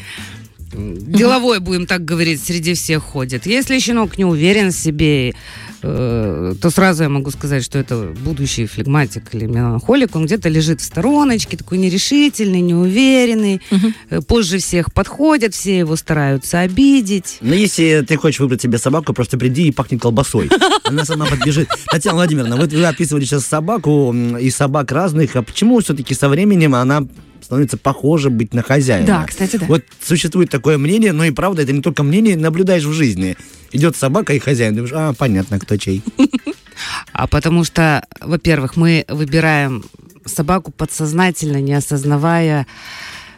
деловой, 0.73 1.61
будем 1.61 1.87
так 1.87 2.05
говорить, 2.05 2.43
среди 2.43 2.75
всех 2.75 3.03
ходит. 3.03 3.47
Если 3.47 3.79
щенок 3.79 4.19
не 4.19 4.25
уверен 4.25 4.71
в 4.71 4.75
себе, 4.77 5.35
э, 5.83 6.55
то 6.61 6.71
сразу 6.71 7.03
я 7.03 7.09
могу 7.09 7.31
сказать, 7.31 7.65
что 7.65 7.79
это 7.79 8.15
будущий 8.25 8.67
флегматик 8.67 9.35
или 9.35 9.47
меланхолик. 9.47 10.15
Он 10.15 10.27
где-то 10.27 10.49
лежит 10.49 10.81
в 10.81 10.85
стороночке, 10.85 11.57
такой 11.57 11.79
нерешительный, 11.79 12.61
неуверенный. 12.61 13.61
Э, 14.11 14.21
Позже 14.21 14.59
всех 14.59 14.93
подходят, 14.93 15.55
все 15.55 15.79
его 15.79 15.97
стараются 15.97 16.61
обидеть. 16.61 17.39
Но 17.41 17.55
если 17.55 18.05
ты 18.07 18.17
хочешь 18.17 18.41
выбрать 18.41 18.63
себе 18.63 18.79
собаку, 18.79 19.13
просто 19.13 19.39
приди 19.39 19.69
и 19.69 19.73
пахнет 19.73 20.01
колбасой. 20.01 20.51
Она 20.85 21.05
сама 21.05 21.27
подбежит. 21.27 21.69
Татьяна 21.91 22.17
Владимировна, 22.17 22.57
вот 22.57 22.73
вы 22.73 22.85
описывали 22.85 23.25
сейчас 23.25 23.45
собаку 23.45 24.15
и 24.41 24.51
собак 24.51 24.93
разных. 24.93 25.35
А 25.37 25.43
почему 25.43 25.81
все-таки 25.81 26.15
со 26.15 26.29
временем 26.29 26.75
она 26.75 27.07
становится 27.43 27.77
похожа 27.77 28.31
быть 28.31 28.55
на 28.55 28.63
хозяина? 28.63 29.07
Да, 29.07 29.27
кстати, 29.27 29.57
да. 29.57 29.67
Вот 29.67 29.83
существует 30.03 30.51
такое 30.51 30.79
мнение, 30.79 31.13
но 31.13 31.25
и 31.25 31.31
правда, 31.31 31.63
это 31.63 31.73
не 31.73 31.83
только 31.83 32.03
мнение, 32.03 32.37
наблюдаешь 32.37 32.85
в 32.85 32.93
жизни. 32.93 33.37
Идет 33.73 33.97
собака 33.97 34.33
и 34.35 34.39
хозяин, 34.39 34.75
думаешь, 34.75 34.93
а, 34.95 35.13
понятно, 35.13 35.59
кто 35.59 35.77
чей. 35.77 36.03
А 37.13 37.27
потому 37.27 37.65
что, 37.65 38.07
во-первых, 38.23 38.77
мы 38.77 39.05
выбираем 39.07 39.85
собаку 40.25 40.73
подсознательно, 40.73 41.61
не 41.61 41.75
осознавая 41.75 42.67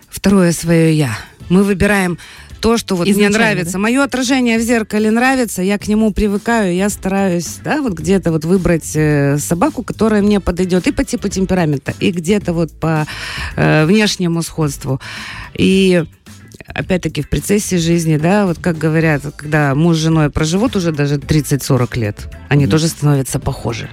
второе 0.08 0.52
свое 0.52 0.96
я. 0.96 1.18
Мы 1.48 1.64
выбираем 1.64 2.18
то, 2.62 2.78
что 2.78 2.94
вот 2.96 3.08
мне 3.08 3.28
нравится. 3.28 3.72
да? 3.74 3.78
Мое 3.80 4.02
отражение 4.04 4.56
в 4.58 4.62
зеркале 4.62 5.10
нравится, 5.10 5.62
я 5.62 5.78
к 5.78 5.88
нему 5.88 6.12
привыкаю, 6.12 6.74
я 6.74 6.88
стараюсь, 6.88 7.58
да, 7.64 7.82
вот 7.82 7.94
где-то 7.94 8.30
вот 8.30 8.44
выбрать 8.44 8.92
э, 8.94 9.36
собаку, 9.38 9.82
которая 9.82 10.22
мне 10.22 10.38
подойдет 10.40 10.86
и 10.86 10.92
по 10.92 11.04
типу 11.04 11.28
темперамента, 11.28 11.92
и 11.98 12.12
где-то 12.12 12.52
вот 12.52 12.72
по 12.78 13.06
э, 13.56 13.84
внешнему 13.84 14.42
сходству. 14.42 15.00
И 15.54 16.04
опять-таки 16.68 17.22
в 17.22 17.28
процессе 17.28 17.78
жизни, 17.78 18.16
да, 18.16 18.46
вот 18.46 18.58
как 18.58 18.78
говорят, 18.78 19.22
когда 19.36 19.74
муж 19.74 19.96
с 19.96 20.00
женой 20.00 20.30
проживут 20.30 20.76
уже 20.76 20.92
даже 20.92 21.16
30-40 21.16 21.98
лет, 21.98 22.32
они 22.48 22.64
Мгм. 22.64 22.70
тоже 22.70 22.86
становятся 22.88 23.40
похожи. 23.40 23.90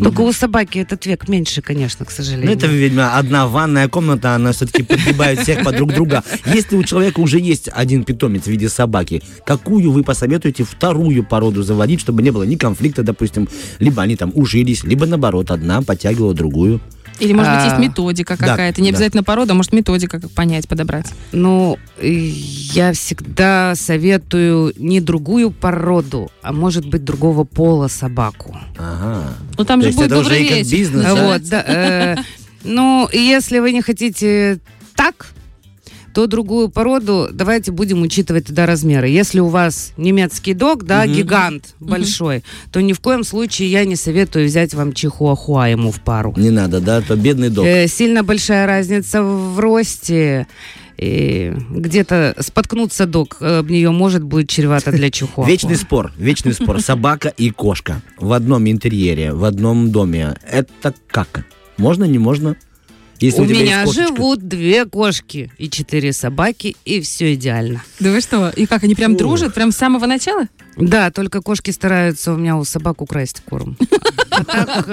Только 0.00 0.20
у 0.22 0.32
собаки 0.32 0.78
этот 0.78 1.04
век 1.06 1.28
меньше, 1.28 1.60
конечно, 1.62 2.04
к 2.04 2.08
Ну, 2.10 2.14
сожалению. 2.16 2.52
это, 2.56 2.66
видимо, 2.66 3.16
одна 3.16 3.46
ванная 3.46 3.88
комната, 3.88 4.34
она 4.34 4.52
все-таки 4.52 4.82
подгибает 4.82 5.40
всех 5.40 5.62
под 5.64 5.76
друг 5.76 5.92
друга. 5.92 6.22
Если 6.46 6.76
у 6.76 6.82
человека 6.82 7.20
уже 7.20 7.38
есть 7.38 7.68
один 7.72 8.04
питомец 8.04 8.44
в 8.44 8.46
виде 8.46 8.68
собаки, 8.68 9.22
какую 9.44 9.92
вы 9.92 10.02
посоветуете 10.02 10.64
вторую 10.64 11.24
породу 11.24 11.62
заводить, 11.62 12.00
чтобы 12.00 12.22
не 12.22 12.30
было 12.30 12.44
ни 12.44 12.56
конфликта, 12.56 13.02
допустим, 13.02 13.48
либо 13.80 14.02
они 14.02 14.16
там 14.16 14.32
ужились, 14.34 14.84
либо 14.84 15.06
наоборот, 15.06 15.50
одна 15.50 15.82
подтягивала 15.82 16.34
другую? 16.34 16.80
Или, 17.18 17.32
может 17.34 17.52
быть, 17.52 17.62
А, 17.62 17.66
есть 17.66 17.78
методика 17.78 18.36
да, 18.38 18.46
какая-то. 18.48 18.80
Не 18.80 18.90
да. 18.90 18.96
обязательно 18.96 19.22
порода, 19.22 19.52
а 19.52 19.54
может, 19.54 19.72
методика, 19.72 20.18
как 20.20 20.30
понять, 20.32 20.66
подобрать. 20.68 21.06
Ну, 21.32 21.78
я 22.00 22.92
всегда 22.92 23.74
советую 23.76 24.72
не 24.76 25.00
другую 25.00 25.50
породу, 25.50 26.30
а 26.42 26.52
может 26.52 26.86
быть 26.86 27.04
другого 27.04 27.44
пола 27.44 27.88
собаку. 27.88 28.56
Ага. 28.78 29.34
Ну, 29.58 29.64
там 29.64 29.80
То 29.80 29.88
же 29.90 29.94
будет 29.96 30.06
это 30.06 30.14
добрый 30.16 30.42
вечер. 30.42 30.70
бизнес, 30.72 31.04
А 31.06 31.14
да? 31.14 31.26
Вот, 31.26 31.42
да. 31.48 31.64
э, 31.66 32.16
Ну, 32.64 33.08
если 33.12 33.58
вы 33.58 33.72
не 33.72 33.82
хотите 33.82 34.58
так, 34.94 35.28
то 36.14 36.26
другую 36.26 36.68
породу 36.68 37.28
давайте 37.32 37.72
будем 37.72 38.02
учитывать 38.02 38.46
тогда 38.46 38.66
размеры. 38.66 39.08
Если 39.08 39.40
у 39.40 39.48
вас 39.48 39.92
немецкий 39.96 40.54
дог, 40.54 40.84
да, 40.84 41.04
Мгм. 41.04 41.12
гигант 41.14 41.74
большой, 41.80 42.42
то 42.70 42.80
ни 42.80 42.92
в 42.92 43.00
коем 43.00 43.24
случае 43.24 43.70
я 43.70 43.84
не 43.84 43.96
советую 43.96 44.46
взять 44.46 44.74
вам 44.74 44.92
чихуахуа 44.92 45.68
ему 45.68 45.90
в 45.90 46.00
пару. 46.00 46.34
Не 46.36 46.50
надо, 46.50 46.80
да? 46.80 47.00
То 47.00 47.16
бедный 47.16 47.48
дог. 47.50 47.64
Э, 47.64 47.86
сильно 47.88 48.22
большая 48.22 48.66
разница 48.66 49.22
в 49.22 49.58
росте. 49.58 50.46
И 50.98 51.52
где-то 51.70 52.36
споткнуться 52.38 53.06
дог 53.06 53.38
э, 53.40 53.58
об 53.58 53.70
нее 53.70 53.90
может 53.90 54.22
будет 54.22 54.48
чревато 54.48 54.92
для 54.92 55.10
чихуахуа. 55.10 55.50
Вечный 55.50 55.76
спор, 55.76 56.12
вечный 56.16 56.52
спор. 56.52 56.80
Собака 56.80 57.28
и 57.28 57.50
кошка 57.50 58.02
в 58.18 58.32
одном 58.32 58.70
интерьере, 58.70 59.32
в 59.32 59.44
одном 59.44 59.90
доме. 59.90 60.36
Это 60.48 60.94
как? 61.08 61.44
Можно, 61.78 62.04
не 62.04 62.18
можно? 62.18 62.56
Если 63.22 63.40
У 63.40 63.44
есть 63.44 63.60
меня 63.60 63.84
кошечка. 63.84 64.08
живут 64.08 64.48
две 64.48 64.84
кошки 64.84 65.52
и 65.56 65.70
четыре 65.70 66.12
собаки, 66.12 66.74
и 66.84 67.00
все 67.00 67.34
идеально. 67.34 67.84
Да 68.00 68.10
вы 68.10 68.20
что? 68.20 68.50
И 68.50 68.66
как, 68.66 68.82
они 68.82 68.96
прям 68.96 69.12
Ух. 69.12 69.18
дружат? 69.18 69.54
Прям 69.54 69.70
с 69.70 69.76
самого 69.76 70.06
начала? 70.06 70.48
Да, 70.76 71.10
только 71.12 71.40
кошки 71.40 71.70
стараются 71.70 72.32
у 72.32 72.36
меня 72.36 72.56
у 72.56 72.64
собак 72.64 73.00
украсть 73.00 73.42
корм. 73.48 73.76
Так 74.46 74.86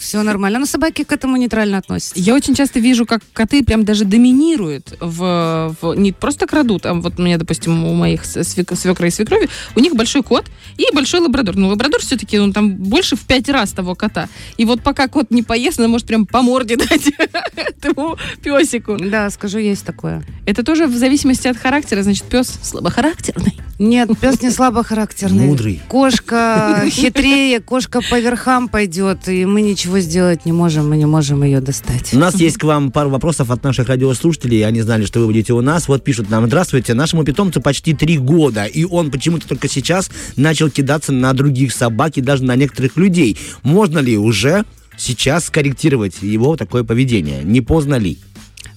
все 0.00 0.22
нормально. 0.22 0.58
Но 0.58 0.66
собаки 0.66 1.04
к 1.04 1.12
этому 1.12 1.36
нейтрально 1.36 1.78
относятся. 1.78 2.14
Я 2.16 2.34
очень 2.34 2.54
часто 2.54 2.80
вижу, 2.80 3.06
как 3.06 3.22
коты 3.32 3.64
прям 3.64 3.84
даже 3.84 4.04
доминируют 4.04 4.96
в, 5.00 5.76
в- 5.80 5.94
не 5.94 6.12
просто 6.12 6.46
крадут, 6.46 6.86
а 6.86 6.94
вот 6.94 7.18
у 7.18 7.22
меня, 7.22 7.38
допустим, 7.38 7.84
у 7.84 7.94
моих 7.94 8.22
свек- 8.24 8.74
свекра 8.76 9.08
и 9.08 9.10
свекрови, 9.10 9.48
у 9.76 9.80
них 9.80 9.94
большой 9.94 10.22
кот 10.22 10.46
и 10.76 10.84
большой 10.94 11.20
лабрадор. 11.20 11.56
Ну, 11.56 11.68
лабрадор 11.68 12.00
все-таки, 12.00 12.38
он 12.38 12.52
там 12.52 12.74
больше 12.76 13.16
в 13.16 13.20
пять 13.20 13.48
раз 13.48 13.72
того 13.72 13.94
кота. 13.94 14.28
И 14.56 14.64
вот 14.64 14.82
пока 14.82 15.08
кот 15.08 15.30
не 15.30 15.42
поест, 15.42 15.78
она 15.78 15.88
может 15.88 16.06
прям 16.06 16.26
по 16.26 16.42
морде 16.42 16.76
дать 16.88 17.10
этому 17.56 18.16
песику. 18.42 18.96
Да, 18.98 19.30
скажу, 19.30 19.58
есть 19.58 19.84
такое. 19.84 20.22
Это 20.46 20.62
тоже 20.62 20.86
в 20.86 20.96
зависимости 20.96 21.48
от 21.48 21.56
характера, 21.56 22.02
значит, 22.02 22.24
пес 22.24 22.58
слабохарактерный. 22.62 23.58
Нет, 23.78 24.10
пес 24.20 24.42
не 24.42 24.50
слабохарактерный. 24.50 25.46
Мудрый. 25.46 25.80
Кошка 25.88 26.84
хитрее, 26.88 27.60
кошка 27.60 28.00
по 28.10 28.18
верхам 28.18 28.68
пойдет, 28.68 29.28
и 29.28 29.46
мы 29.46 29.62
ничего 29.62 30.00
сделать 30.00 30.44
не 30.44 30.52
можем, 30.52 30.88
мы 30.88 30.96
не 30.96 31.06
можем 31.06 31.44
ее 31.44 31.60
достать. 31.60 32.12
У 32.12 32.18
нас 32.18 32.34
есть 32.34 32.58
к 32.58 32.64
вам 32.64 32.90
пару 32.90 33.10
вопросов 33.10 33.50
от 33.50 33.62
наших 33.62 33.88
радиослушателей. 33.88 34.66
Они 34.66 34.80
знали, 34.80 35.04
что 35.04 35.20
вы 35.20 35.26
будете 35.26 35.52
у 35.52 35.60
нас. 35.60 35.86
Вот 35.86 36.02
пишут 36.02 36.28
нам, 36.28 36.46
здравствуйте, 36.46 36.94
нашему 36.94 37.24
питомцу 37.24 37.60
почти 37.60 37.94
три 37.94 38.18
года, 38.18 38.64
и 38.64 38.84
он 38.84 39.12
почему-то 39.12 39.46
только 39.46 39.68
сейчас 39.68 40.10
начал 40.36 40.70
кидаться 40.70 41.12
на 41.12 41.32
других 41.32 41.72
собак 41.72 42.16
и 42.16 42.20
даже 42.20 42.42
на 42.44 42.56
некоторых 42.56 42.96
людей. 42.96 43.38
Можно 43.62 44.00
ли 44.00 44.18
уже 44.18 44.64
сейчас 44.96 45.46
скорректировать 45.46 46.20
его 46.22 46.56
такое 46.56 46.82
поведение? 46.82 47.44
Не 47.44 47.60
поздно 47.60 47.94
ли? 47.94 48.18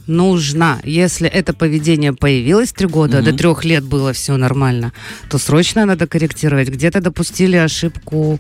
Нужно, 0.07 0.79
если 0.83 1.27
это 1.29 1.53
поведение 1.53 2.13
появилось 2.13 2.71
три 2.71 2.87
года, 2.87 3.17
Мгм. 3.17 3.25
до 3.25 3.33
трех 3.37 3.65
лет 3.65 3.83
было 3.83 4.11
все 4.13 4.37
нормально, 4.37 4.91
то 5.29 5.37
срочно 5.37 5.85
надо 5.85 6.07
корректировать. 6.07 6.69
Где-то 6.69 7.01
допустили 7.01 7.55
ошибку 7.57 8.39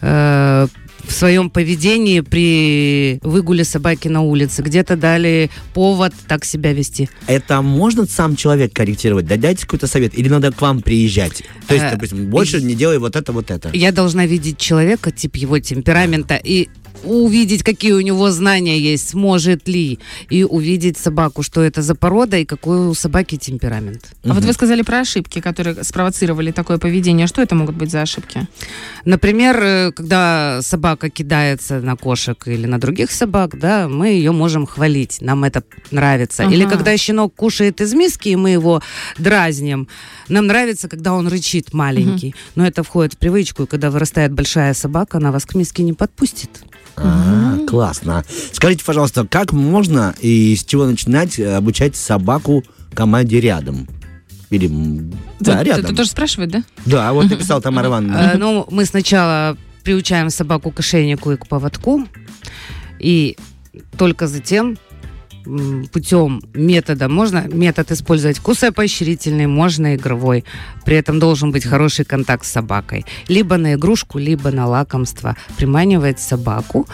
э, 0.00 0.66
в 1.04 1.12
своем 1.12 1.50
поведении 1.50 2.20
при 2.20 3.18
выгуле 3.22 3.64
собаки 3.64 4.08
на 4.08 4.20
улице, 4.22 4.62
где-то 4.62 4.96
дали 4.96 5.50
повод 5.74 6.12
так 6.28 6.44
себя 6.44 6.72
вести. 6.72 7.08
Это 7.26 7.60
можно 7.62 8.06
сам 8.06 8.36
человек 8.36 8.72
корректировать? 8.72 9.26
Да 9.26 9.36
дайте 9.36 9.62
какой-то 9.62 9.86
совет. 9.88 10.16
Или 10.16 10.28
надо 10.28 10.52
к 10.52 10.60
вам 10.62 10.80
приезжать? 10.80 11.42
То 11.66 11.74
есть, 11.74 11.86
Э, 11.86 11.90
допустим, 11.92 12.26
больше 12.30 12.62
не 12.62 12.74
делай 12.74 12.98
вот 12.98 13.16
это, 13.16 13.32
вот 13.32 13.50
это. 13.50 13.70
Я 13.72 13.90
должна 13.92 14.26
видеть 14.26 14.58
человека, 14.58 15.10
тип 15.10 15.36
его 15.36 15.58
темперамента 15.58 16.36
и 16.36 16.68
увидеть, 17.04 17.62
какие 17.62 17.92
у 17.92 18.00
него 18.00 18.30
знания 18.30 18.78
есть, 18.78 19.10
сможет 19.10 19.68
ли, 19.68 19.98
и 20.30 20.44
увидеть 20.44 20.98
собаку, 20.98 21.42
что 21.42 21.60
это 21.62 21.82
за 21.82 21.94
порода 21.94 22.36
и 22.36 22.44
какой 22.44 22.88
у 22.88 22.94
собаки 22.94 23.36
темперамент. 23.36 24.12
А 24.24 24.34
вот 24.34 24.44
вы 24.44 24.52
сказали 24.52 24.82
про 24.82 25.00
ошибки, 25.00 25.40
которые 25.40 25.82
спровоцировали 25.84 26.52
такое 26.52 26.78
поведение. 26.78 27.26
Что 27.26 27.42
это 27.42 27.54
могут 27.54 27.76
быть 27.76 27.90
за 27.90 28.02
ошибки? 28.02 28.46
Например, 29.04 29.62
э, 29.62 29.92
когда 29.92 30.60
собака 30.62 31.10
кидается 31.10 31.80
на 31.80 31.96
кошек 31.96 32.42
или 32.46 32.66
на 32.66 32.78
других 32.78 33.10
собак, 33.10 33.58
да, 33.58 33.88
мы 33.88 34.08
ее 34.08 34.32
можем 34.32 34.66
хвалить, 34.66 35.20
нам 35.20 35.44
это 35.44 35.62
нравится. 35.90 36.44
Или 36.44 36.64
Ага. 36.64 36.76
когда 36.76 36.96
щенок 36.96 37.34
кушает 37.34 37.80
из 37.80 37.94
миски, 37.94 38.28
и 38.28 38.36
мы 38.36 38.50
его 38.50 38.82
дразним, 39.18 39.88
нам 40.28 40.46
нравится, 40.46 40.88
когда 40.88 41.12
он 41.12 41.28
рычит 41.28 41.72
маленький. 41.74 42.34
Но 42.54 42.66
это 42.66 42.82
входит 42.82 43.14
в 43.14 43.16
привычку, 43.18 43.64
и 43.64 43.66
когда 43.66 43.90
вырастает 43.90 44.32
большая 44.32 44.74
собака, 44.74 45.18
она 45.18 45.32
вас 45.32 45.44
к 45.44 45.54
миске 45.54 45.82
не 45.82 45.92
подпустит. 45.92 46.50
А, 47.04 47.58
классно. 47.66 48.24
Скажите, 48.52 48.84
пожалуйста, 48.84 49.26
как 49.28 49.52
можно 49.52 50.14
и 50.20 50.54
с 50.56 50.64
чего 50.64 50.86
начинать 50.86 51.38
э, 51.38 51.54
обучать 51.56 51.96
собаку 51.96 52.64
команде 52.94 53.40
рядом? 53.40 53.88
Или, 54.50 54.68
да, 55.40 55.58
Ты- 55.58 55.64
рядом. 55.64 55.86
Ты, 55.86 55.94
тоже 55.96 56.10
спрашивать, 56.10 56.50
да? 56.50 56.62
Да, 56.84 57.12
вот 57.12 57.30
написал 57.30 57.60
Тамара 57.60 57.88
Ивановна. 57.88 58.32
Э, 58.34 58.38
Ну, 58.38 58.66
мы 58.70 58.84
сначала 58.84 59.56
приучаем 59.82 60.30
собаку 60.30 60.70
к 60.70 60.80
ошейнику 60.80 61.32
и 61.32 61.36
к 61.36 61.46
поводку, 61.46 62.06
и 62.98 63.36
только 63.96 64.26
затем 64.26 64.78
путем 65.92 66.42
метода 66.54 67.08
можно 67.08 67.46
метод 67.52 67.90
использовать 67.92 68.38
кусопоощрительный, 68.38 69.46
можно 69.46 69.96
игровой. 69.96 70.44
При 70.84 70.96
этом 70.96 71.18
должен 71.18 71.50
быть 71.50 71.64
хороший 71.64 72.04
контакт 72.04 72.44
с 72.44 72.50
собакой. 72.50 73.04
Либо 73.28 73.56
на 73.56 73.74
игрушку, 73.74 74.18
либо 74.18 74.50
на 74.50 74.66
лакомство. 74.66 75.36
Приманивать 75.56 76.20
собаку 76.20 76.88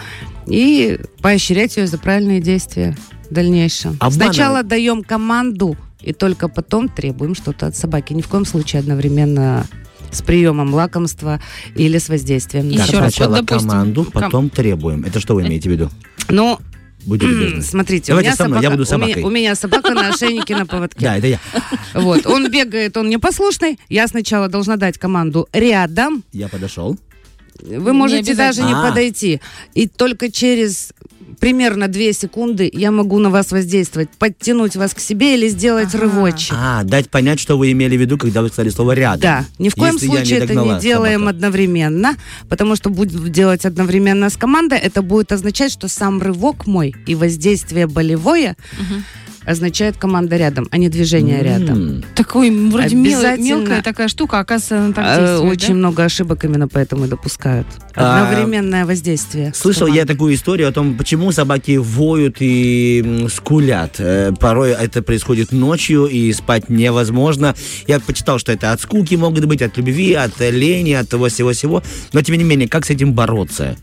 и 0.47 0.99
поощрять 1.21 1.77
ее 1.77 1.87
за 1.87 1.97
правильные 1.97 2.41
действия 2.41 2.97
в 3.29 3.33
дальнейшем. 3.33 3.97
Обманывать. 3.99 4.35
Сначала 4.35 4.63
даем 4.63 5.03
команду, 5.03 5.77
и 6.01 6.13
только 6.13 6.47
потом 6.47 6.89
требуем 6.89 7.35
что-то 7.35 7.67
от 7.67 7.75
собаки. 7.75 8.13
Ни 8.13 8.21
в 8.21 8.27
коем 8.27 8.45
случае 8.45 8.79
одновременно 8.79 9.65
с 10.11 10.21
приемом 10.21 10.73
лакомства 10.73 11.39
или 11.75 11.97
с 11.97 12.09
воздействием. 12.09 12.69
Еще 12.69 12.79
раз, 12.79 12.89
вот, 12.89 12.97
сначала 13.13 13.35
допустим, 13.37 13.69
команду, 13.69 14.03
ком- 14.05 14.11
потом 14.11 14.49
требуем. 14.49 15.05
Это 15.05 15.19
что 15.19 15.35
вы 15.35 15.45
имеете 15.45 15.69
в 15.69 15.71
виду? 15.71 15.89
Ну, 16.29 16.59
Будьте 17.09 17.25
любезны. 17.25 17.61
смотрите, 17.63 18.11
Давайте 18.11 18.29
у 18.29 18.31
меня 18.31 18.35
со 18.37 18.43
мной, 18.47 18.57
собака, 18.57 18.63
я 18.63 18.69
буду 18.69 18.83
у 18.83 18.85
меня- 18.97 19.07
собакой. 19.07 19.23
У 19.23 19.29
меня, 19.29 19.55
собака 19.55 19.93
на 19.93 20.09
ошейнике 20.09 20.55
на 20.55 20.65
поводке. 20.65 20.99
Да, 21.01 21.17
это 21.17 21.27
я. 21.27 21.39
Вот, 21.95 22.25
он 22.27 22.49
бегает, 22.51 22.95
он 22.97 23.09
непослушный. 23.09 23.79
Я 23.89 24.07
сначала 24.07 24.47
должна 24.47 24.77
дать 24.77 24.97
команду 24.97 25.47
рядом. 25.51 26.23
Я 26.31 26.47
подошел. 26.47 26.97
Вы 27.61 27.91
Не 27.91 27.97
можете 27.97 28.35
даже 28.35 28.61
не. 28.63 28.71
А. 28.73 28.89
подойти. 28.89 29.41
И 29.73 29.87
только 29.87 30.31
через 30.31 30.93
примерно 31.39 31.87
2 31.87 32.13
секунды 32.13 32.69
я 32.73 32.91
могу 32.91 33.19
на 33.19 33.29
вас 33.29 33.51
воздействовать, 33.51 34.09
подтянуть 34.17 34.75
вас 34.75 34.93
к 34.93 34.99
себе 34.99 35.35
или 35.35 35.47
сделать 35.49 35.89
Ага. 35.95 36.03
рывочек. 36.03 36.53
А, 36.57 36.83
дать 36.83 37.09
понять, 37.09 37.39
что 37.39 37.57
вы 37.57 37.71
имели 37.71 37.97
в 37.97 38.01
виду, 38.01 38.17
когда 38.17 38.41
вы 38.41 38.49
сказали 38.49 38.69
слово 38.69 38.91
рядом. 38.93 39.21
Да, 39.21 39.45
ни 39.57 39.69
в 39.69 39.75
коем 39.75 39.93
Если 39.95 40.07
я 40.07 40.11
не 40.11 40.17
случае 40.17 40.39
это 40.39 40.55
не 40.55 40.79
делаем 40.79 41.19
собака. 41.21 41.35
одновременно, 41.37 42.15
потому 42.49 42.75
что 42.75 42.89
будет 42.89 43.31
делать 43.31 43.65
одновременно 43.65 44.29
с 44.29 44.37
командой, 44.37 44.77
это 44.77 45.01
будет 45.01 45.31
означать, 45.31 45.71
что 45.71 45.87
сам 45.87 46.21
рывок 46.21 46.67
мой 46.67 46.95
и 47.07 47.15
воздействие 47.15 47.87
болевое 47.87 48.55
Мгм. 48.79 49.03
Означает 49.45 49.97
команда 49.97 50.37
рядом, 50.37 50.67
а 50.71 50.77
не 50.77 50.89
движение 50.89 51.41
рядом. 51.41 52.03
Такой 52.15 52.49
вроде 52.69 52.95
мел- 52.95 53.37
мелкая 53.37 53.81
такая 53.81 54.07
штука, 54.07 54.37
а 54.37 54.41
оказывается, 54.41 54.77
она 54.79 54.93
так 54.93 55.05
Э, 55.07 55.27
действует, 55.27 55.51
Очень 55.53 55.67
да? 55.69 55.73
много 55.75 56.03
ошибок 56.03 56.43
именно 56.45 56.67
поэтому 56.67 57.05
и 57.05 57.07
допускают. 57.07 57.67
А, 57.95 58.23
Одновременное 58.23 58.85
воздействие. 58.85 59.51
Слышал 59.55 59.87
я 59.87 60.05
такую 60.05 60.35
историю 60.35 60.69
о 60.69 60.71
том, 60.71 60.97
почему 60.97 61.31
собаки 61.31 61.77
воют 61.77 62.37
и 62.39 63.27
скулят. 63.33 63.95
Э, 63.99 64.31
Порой 64.39 64.71
это 64.71 65.01
происходит 65.01 65.51
ночью, 65.51 66.05
и 66.05 66.31
спать 66.33 66.69
невозможно. 66.69 67.55
Я 67.87 67.99
почитал, 67.99 68.39
что 68.39 68.51
это 68.51 68.71
от 68.71 68.81
скуки 68.81 69.15
могут 69.15 69.45
быть, 69.45 69.61
от 69.61 69.77
любви, 69.77 70.13
от 70.13 70.39
лени, 70.39 70.93
от 70.93 71.09
того 71.09 71.27
всего-всего. 71.29 71.81
Но, 72.13 72.21
тем 72.21 72.37
не 72.37 72.43
менее, 72.43 72.67
как 72.67 72.85
с 72.85 72.89
этим 72.89 73.13
бороться? 73.13 73.75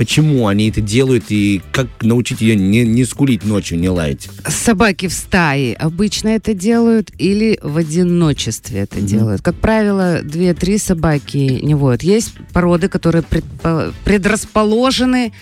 Почему 0.00 0.46
они 0.46 0.70
это 0.70 0.80
делают 0.80 1.24
и 1.28 1.60
как 1.72 1.86
научить 2.00 2.40
ее 2.40 2.56
не, 2.56 2.86
не 2.86 3.04
скулить 3.04 3.44
ночью, 3.44 3.78
не 3.78 3.90
лаять? 3.90 4.30
Собаки 4.48 5.08
в 5.08 5.12
стае 5.12 5.74
обычно 5.74 6.28
это 6.28 6.54
делают 6.54 7.10
или 7.18 7.58
в 7.62 7.76
одиночестве 7.76 8.80
это 8.80 9.02
делают. 9.02 9.42
Как 9.42 9.56
правило, 9.56 10.20
две-три 10.24 10.78
собаки 10.78 11.60
не 11.62 11.74
воют. 11.74 12.02
Есть 12.02 12.32
породы, 12.54 12.88
которые 12.88 13.22
предпо- 13.22 13.92
предрасположены, 14.06 15.34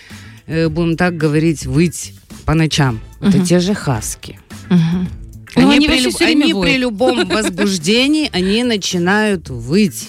э, 0.49 0.69
будем 0.69 0.97
так 0.97 1.17
говорить, 1.17 1.65
выть 1.65 2.15
по 2.45 2.55
ночам. 2.55 2.99
Это 3.21 3.37
Мгм. 3.39 3.47
те 3.47 3.61
же 3.61 3.75
хаски. 3.75 4.41
Мгм. 4.71 5.09
Ну, 5.55 5.71
они 5.71 5.87
при, 5.87 6.01
люб- 6.01 6.21
они 6.21 6.53
при 6.53 6.79
любом 6.79 7.29
возбуждении 7.29 8.29
они 8.33 8.65
начинают 8.65 9.51
выть. 9.51 10.09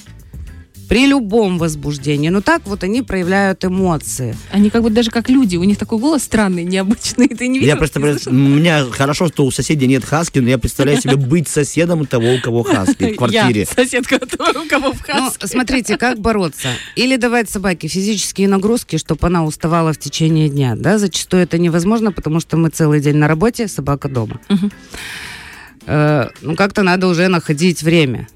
При 0.89 1.05
любом 1.05 1.59
возбуждении. 1.59 2.29
Ну 2.29 2.41
так 2.41 2.63
вот 2.65 2.83
они 2.83 3.03
проявляют 3.03 3.63
эмоции. 3.63 4.35
Они 4.51 4.71
как 4.71 4.81
бы 4.81 4.89
даже 4.89 5.11
как 5.11 5.29
люди, 5.29 5.55
у 5.55 5.63
них 5.63 5.77
такой 5.77 5.99
голос 5.99 6.23
странный, 6.23 6.63
необычный. 6.63 7.27
Ты 7.27 7.47
не 7.47 7.59
видел? 7.59 7.73
Я 7.73 7.77
просто, 7.77 7.99
у 7.99 8.33
меня 8.33 8.85
хорошо, 8.89 9.27
что 9.27 9.45
у 9.45 9.51
соседей 9.51 9.85
нет 9.85 10.03
хаски, 10.03 10.39
но 10.39 10.49
я 10.49 10.57
представляю 10.57 10.99
себе 10.99 11.15
быть 11.15 11.47
соседом 11.47 12.07
того, 12.07 12.33
у 12.33 12.41
кого 12.41 12.63
хаски 12.63 13.13
в 13.13 13.15
квартире. 13.17 13.61
Я 13.61 13.65
соседка, 13.67 14.15
у 14.23 14.67
кого 14.67 14.91
в 14.93 15.07
Ну, 15.07 15.13
хаске. 15.25 15.47
смотрите, 15.47 15.95
как 15.95 16.19
бороться. 16.21 16.69
Или 16.95 17.17
давать 17.17 17.51
собаке 17.51 17.87
физические 17.87 18.47
нагрузки, 18.47 18.97
чтобы 18.97 19.27
она 19.27 19.45
уставала 19.45 19.93
в 19.93 19.99
течение 19.99 20.49
дня. 20.49 20.75
Да, 20.75 20.97
зачастую 20.97 21.43
это 21.43 21.59
невозможно, 21.59 22.11
потому 22.11 22.39
что 22.39 22.57
мы 22.57 22.69
целый 22.69 22.99
день 22.99 23.17
на 23.17 23.27
работе, 23.27 23.67
собака 23.67 24.09
дома. 24.09 24.39
Э, 25.85 26.29
ну, 26.41 26.55
как-то 26.55 26.81
надо 26.81 27.05
уже 27.07 27.27
находить 27.27 27.83
время. 27.83 28.27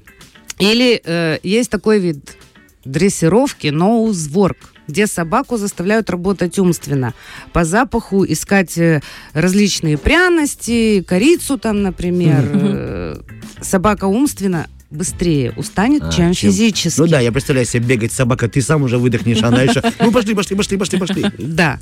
Или 0.60 1.02
э, 1.04 1.38
есть 1.42 1.70
такой 1.70 1.98
вид 1.98 2.36
дрессировки 2.84 3.68
ноузворк, 3.68 4.72
где 4.86 5.06
собаку 5.06 5.56
заставляют 5.56 6.10
работать 6.10 6.58
умственно. 6.58 7.14
По 7.52 7.64
запаху 7.64 8.24
искать 8.24 8.76
э, 8.78 9.00
различные 9.32 9.96
пряности, 9.98 11.02
корицу 11.02 11.58
там, 11.58 11.82
например. 11.82 12.50
Э, 12.52 13.16
собака 13.60 14.04
умственно 14.04 14.66
быстрее 14.90 15.52
устанет, 15.56 16.02
А, 16.04 16.12
чем, 16.12 16.32
чем- 16.34 16.50
физически. 16.50 17.00
Ну 17.00 17.06
да, 17.06 17.20
я 17.20 17.32
представляю 17.32 17.66
себе 17.66 17.84
бегать 17.84 18.12
собака, 18.12 18.48
ты 18.48 18.62
сам 18.62 18.82
уже 18.82 18.98
выдохнешь, 18.98 19.42
она 19.42 19.62
еще, 19.62 19.82
ну 19.98 20.12
пошли, 20.12 20.34
пошли, 20.34 20.56
пошли, 20.56 20.78
пошли, 20.78 20.98
пошли. 20.98 21.24
Да. 21.38 21.80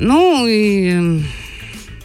Ну 0.00 0.46
и 0.48 1.22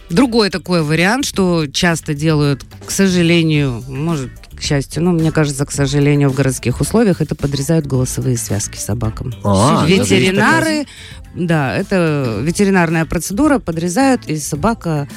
другой 0.09 0.49
такой 0.49 0.83
вариант, 0.83 1.25
что 1.25 1.67
часто 1.67 2.13
делают, 2.13 2.65
к 2.85 2.91
сожалению, 2.91 3.83
может, 3.87 4.31
к 4.59 4.61
счастью, 4.61 5.03
ну, 5.03 5.11
мне 5.11 5.31
кажется, 5.31 5.65
к 5.65 5.71
сожалению, 5.71 6.29
в 6.29 6.35
городских 6.35 6.81
условиях, 6.81 7.21
это 7.21 7.33
подрезают 7.33 7.87
голосовые 7.87 8.37
связки 8.37 8.77
собакам. 8.77 9.33
А, 9.43 9.85
Ветеринары, 9.87 10.85
да, 11.33 11.75
это 11.75 12.39
ветеринарная 12.43 13.05
процедура, 13.05 13.59
подрезают, 13.59 14.27
и 14.27 14.37
собака... 14.37 15.07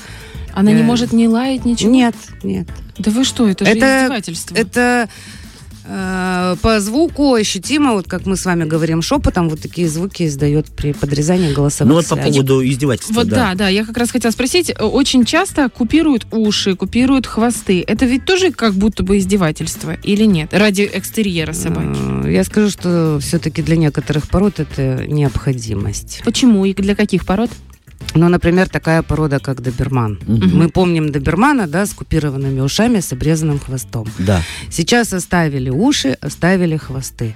Она 0.55 0.71
не 0.71 0.83
э, 0.83 0.85
может 0.85 1.13
не 1.13 1.29
лаять, 1.29 1.65
ничего? 1.65 1.91
Нет, 1.91 2.15
нет. 2.45 2.69
Да 2.99 3.11
вы 3.11 3.25
что, 3.25 3.49
это, 3.49 3.65
же 3.65 3.73
Это- 3.73 4.03
издевательство. 4.03 4.55
Это 4.55 5.09
по 5.85 6.81
звуку 6.81 7.35
ощутимо, 7.35 7.93
вот 7.93 8.07
как 8.09 8.27
мы 8.27 8.37
с 8.37 8.45
вами 8.45 8.65
говорим 8.65 9.03
шепотом, 9.03 9.49
вот 9.49 9.61
такие 9.61 9.89
звуки 9.89 10.27
издает 10.27 10.67
при 10.67 10.93
подрезании 10.93 11.53
голосовых 11.53 11.89
Ну 11.91 11.95
вот 11.97 12.07
по 12.07 12.17
поводу 12.17 12.65
издевательства, 12.65 13.15
Вот 13.15 13.29
да. 13.29 13.51
да. 13.51 13.55
да, 13.55 13.69
я 13.69 13.85
как 13.85 13.97
раз 13.97 14.11
хотела 14.11 14.31
спросить, 14.33 14.71
э, 14.71 14.75
очень 14.83 15.25
часто 15.25 15.69
купируют 15.69 16.27
уши, 16.31 16.77
купируют 16.77 17.27
хвосты. 17.27 17.85
Это 17.87 18.07
ведь 18.07 18.25
тоже 18.25 18.53
как 18.53 18.75
будто 18.75 19.03
бы 19.03 19.19
издевательство 19.19 19.95
или 20.03 20.25
нет? 20.25 20.51
Ради 20.53 20.89
экстерьера 20.93 21.53
собаки. 21.53 22.27
Э, 22.27 22.33
Я 22.33 22.45
скажу, 22.45 22.71
что 22.71 23.19
все-таки 23.21 23.63
для 23.63 23.77
некоторых 23.77 24.29
пород 24.29 24.61
это 24.61 25.05
необходимость. 25.07 26.23
Почему 26.25 26.65
и 26.65 26.75
для 26.75 26.95
каких 26.95 27.27
пород? 27.27 27.51
Ну, 28.15 28.29
например, 28.29 28.69
такая 28.69 29.03
порода, 29.03 29.39
как 29.39 29.63
доберман. 29.63 30.19
Мгм. 30.27 30.59
Мы 30.59 30.69
помним 30.69 31.11
добермана, 31.13 31.67
да, 31.67 31.87
с 31.87 31.93
купированными 31.95 32.61
ушами, 32.61 33.01
с 33.01 33.13
обрезанным 33.13 33.59
хвостом. 33.59 34.07
Да. 34.19 34.43
Сейчас 34.71 35.13
оставили 35.13 35.71
уши, 35.71 36.17
оставили 36.21 36.77
хвосты. 36.77 37.35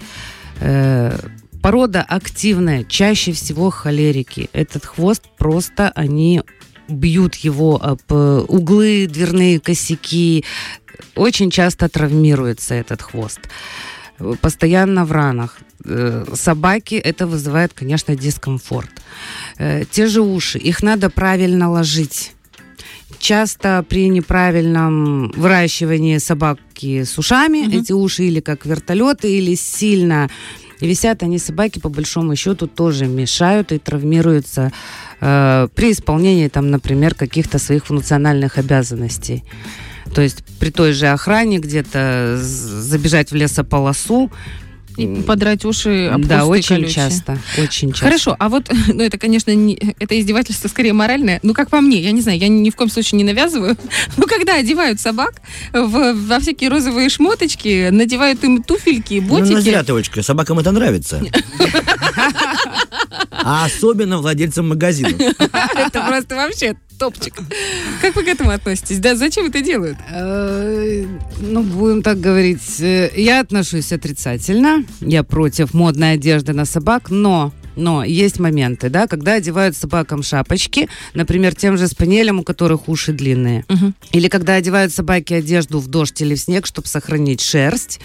Э, 0.61 1.19
Порода 1.67 2.03
активная, 2.03 2.85
чаще 2.85 3.33
всего 3.33 3.71
холерики. 3.71 4.49
Этот 4.53 4.87
хвост 4.87 5.25
просто 5.37 5.91
они 5.97 6.43
бьют 6.89 7.35
его 7.35 7.83
об 7.83 8.03
э, 8.09 8.45
углы, 8.47 9.09
дверные 9.09 9.59
косяки. 9.59 10.45
Очень 11.17 11.51
часто 11.51 11.89
травмируется 11.89 12.75
этот 12.75 13.03
хвост. 13.03 13.41
Постоянно 14.41 15.05
в 15.05 15.13
ранах. 15.13 15.59
Э, 15.85 16.25
Собаки 16.35 16.95
это 16.95 17.27
вызывает, 17.27 17.73
конечно, 17.75 18.17
дискомфорт. 18.17 18.91
Э, 19.59 19.85
Те 19.91 20.07
же 20.07 20.21
уши, 20.21 20.59
их 20.59 20.83
надо 20.83 21.11
правильно 21.11 21.71
ложить. 21.71 22.33
Часто 23.19 23.85
при 23.89 24.09
неправильном 24.09 25.31
выращивании 25.37 26.19
собаки 26.19 27.05
с 27.05 27.19
ушами 27.19 27.59
Мгм. 27.67 27.79
эти 27.81 27.93
уши 27.93 28.25
или 28.25 28.41
как 28.41 28.67
вертолеты, 28.67 29.29
или 29.39 29.55
сильно 29.57 30.29
висят, 30.81 31.23
они 31.23 31.39
собаки 31.39 31.79
по 31.79 31.89
большому 31.89 32.37
счету 32.37 32.67
тоже 32.67 33.07
мешают 33.07 33.73
и 33.73 33.79
травмируются 33.79 34.73
э, 35.21 35.69
при 35.75 35.93
исполнении 35.93 36.49
там, 36.49 36.71
например, 36.71 37.15
каких-то 37.15 37.59
своих 37.59 37.87
функциональных 37.87 38.59
обязанностей. 38.59 39.45
То 40.17 40.23
есть 40.23 40.43
при 40.59 40.71
той 40.71 40.93
же 40.93 41.09
охране 41.09 41.59
где-то 41.59 42.39
забежать 42.41 43.33
в 43.33 43.35
лесополосу. 43.35 44.33
И 44.97 45.07
подрать 45.27 45.67
уши 45.67 46.07
об 46.11 46.25
да, 46.25 46.47
очень 46.47 46.77
колючие. 46.77 46.95
часто, 46.95 47.39
очень 47.59 47.91
часто. 47.91 48.07
Хорошо, 48.07 48.35
а 48.39 48.49
вот, 48.49 48.71
ну 48.89 49.03
это, 49.03 49.19
конечно, 49.19 49.55
не, 49.55 49.75
это 49.99 50.19
издевательство 50.19 50.69
скорее 50.69 50.95
моральное. 50.95 51.39
Ну, 51.43 51.53
как 51.53 51.69
по 51.69 51.83
мне, 51.83 52.01
я 52.01 52.13
не 52.13 52.23
знаю, 52.23 52.39
я 52.39 52.49
ни 52.49 52.71
в 52.71 52.77
коем 52.77 52.89
случае 52.89 53.19
не 53.19 53.25
навязываю. 53.25 53.77
Ну, 54.17 54.25
когда 54.27 54.55
одевают 54.55 54.99
собак 55.01 55.35
в, 55.75 56.15
во 56.15 56.41
всякие 56.41 56.71
розовые 56.71 57.11
шмоточки, 57.11 57.91
надевают 57.91 58.43
им 58.43 58.63
туфельки, 58.63 59.21
Ну, 59.23 59.35
ну, 59.35 59.41
ботики. 59.41 59.61
зря 59.61 59.85
ты, 59.85 59.93
Олечка, 59.93 60.23
собакам 60.23 60.61
это 60.61 60.73
нравится. 60.73 61.21
А 63.49 63.65
особенно 63.67 64.19
владельцам 64.19 64.69
магазинов. 64.71 65.13
Это 65.21 66.05
просто 66.09 66.35
вообще 66.35 66.75
топчик. 66.99 67.35
Как 68.03 68.17
вы 68.17 68.25
к 68.25 68.29
этому 68.29 68.51
относитесь? 68.51 68.99
Да, 68.99 69.15
зачем 69.15 69.47
это 69.47 69.61
делают? 69.61 69.97
Э, 70.11 71.07
Ну, 71.41 71.63
будем 71.63 72.03
так 72.03 72.19
говорить, 72.21 72.81
э, 72.81 73.13
я 73.15 73.39
отношусь 73.41 73.93
отрицательно. 73.93 74.85
Я 75.01 75.23
против 75.23 75.75
модной 75.75 76.15
одежды 76.15 76.55
на 76.55 76.65
собак, 76.65 77.09
но 77.11 77.53
но 77.77 78.03
есть 78.05 78.41
моменты, 78.41 78.89
да, 78.89 79.07
когда 79.07 79.35
одевают 79.35 79.77
собакам 79.77 80.23
шапочки, 80.23 80.89
например, 81.15 81.55
тем 81.55 81.77
же 81.77 81.87
спаниелям, 81.87 82.41
у 82.41 82.43
которых 82.43 82.89
уши 82.89 83.13
длинные. 83.13 83.65
Мгм. 83.69 83.95
Или 84.13 84.29
когда 84.29 84.55
одевают 84.55 84.93
собаки 84.93 85.35
одежду 85.35 85.79
в 85.79 85.89
дождь 85.89 86.21
или 86.21 86.35
в 86.35 86.41
снег, 86.41 86.67
чтобы 86.67 86.89
сохранить 86.89 87.41
шерсть. 87.41 88.01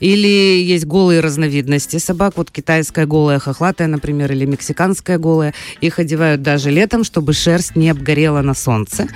Или 0.00 0.62
есть 0.62 0.86
голые 0.86 1.20
разновидности 1.20 1.96
собак. 1.98 2.34
Вот 2.36 2.50
китайская 2.50 3.06
голая 3.06 3.38
хохлатая, 3.38 3.88
например, 3.88 4.32
или 4.32 4.44
мексиканская 4.44 5.18
голая. 5.18 5.54
Их 5.80 5.98
одевают 5.98 6.42
даже 6.42 6.70
летом, 6.70 7.04
чтобы 7.04 7.32
шерсть 7.32 7.76
не 7.76 7.90
обгорела 7.90 8.42
на 8.42 8.54
солнце. 8.54 9.08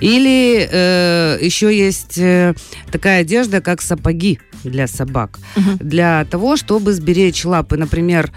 Или 0.00 0.68
э, 0.70 1.38
еще 1.40 1.76
есть 1.76 2.18
э, 2.18 2.54
такая 2.90 3.22
одежда, 3.22 3.60
как 3.60 3.80
сапоги 3.80 4.38
для 4.62 4.86
собак. 4.86 5.38
Мгм. 5.56 5.78
Для 5.80 6.24
того, 6.26 6.56
чтобы 6.56 6.92
сберечь 6.92 7.44
лапы. 7.44 7.76
Например, 7.76 8.30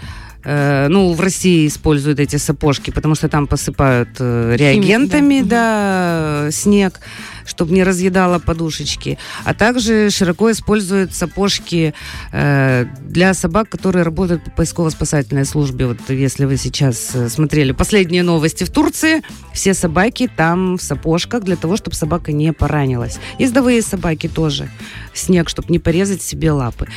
э, 0.44 0.88
ну, 0.88 1.12
в 1.12 1.20
России 1.20 1.66
используют 1.66 2.20
эти 2.20 2.36
сапожки, 2.36 2.90
потому 2.90 3.14
что 3.14 3.28
там 3.28 3.46
посыпают 3.46 4.10
э, 4.18 4.56
реагентами, 4.56 5.40
да. 5.42 6.42
да, 6.44 6.50
снег, 6.50 7.00
чтобы 7.44 7.72
не 7.72 7.84
разъедало 7.84 8.38
подушечки. 8.38 9.18
А 9.44 9.54
также 9.54 10.10
широко 10.10 10.50
используют 10.50 11.14
сапожки 11.14 11.94
э, 12.32 12.86
для 13.02 13.34
собак, 13.34 13.68
которые 13.68 14.04
работают 14.04 14.44
по 14.44 14.50
поисково-спасательной 14.50 15.44
службе. 15.44 15.86
Вот 15.86 15.98
если 16.08 16.44
вы 16.44 16.56
сейчас 16.56 17.14
э, 17.14 17.28
смотрели 17.28 17.72
последние 17.72 18.22
новости 18.22 18.64
в 18.64 18.70
Турции, 18.70 19.22
все 19.52 19.74
собаки 19.74 20.30
там 20.36 20.76
в 20.76 20.82
сапожках 20.82 21.44
для 21.44 21.56
того, 21.56 21.76
чтобы 21.76 21.96
собака 21.96 22.32
не 22.32 22.52
поранилась. 22.52 23.18
Ездовые 23.38 23.82
собаки 23.82 24.28
тоже. 24.28 24.68
Снег, 25.12 25.48
чтобы 25.48 25.68
не 25.70 25.78
порезать 25.78 26.22
себе 26.22 26.52
лапы. 26.52 26.88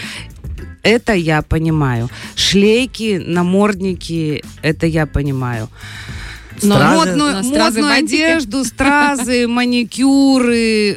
Это 0.84 1.14
я 1.14 1.42
понимаю. 1.42 2.10
Шлейки, 2.36 3.22
намордники, 3.26 4.44
это 4.62 4.86
я 4.86 5.06
понимаю. 5.06 5.70
Но 6.62 6.76
Стразы- 6.76 6.96
модную, 6.96 7.34
но 7.34 7.44
стразы, 7.44 7.82
модную 7.82 7.88
бантики? 7.90 8.22
одежду, 8.22 8.64
стразы, 8.64 9.48
маникюры, 9.48 10.92
э, 10.92 10.96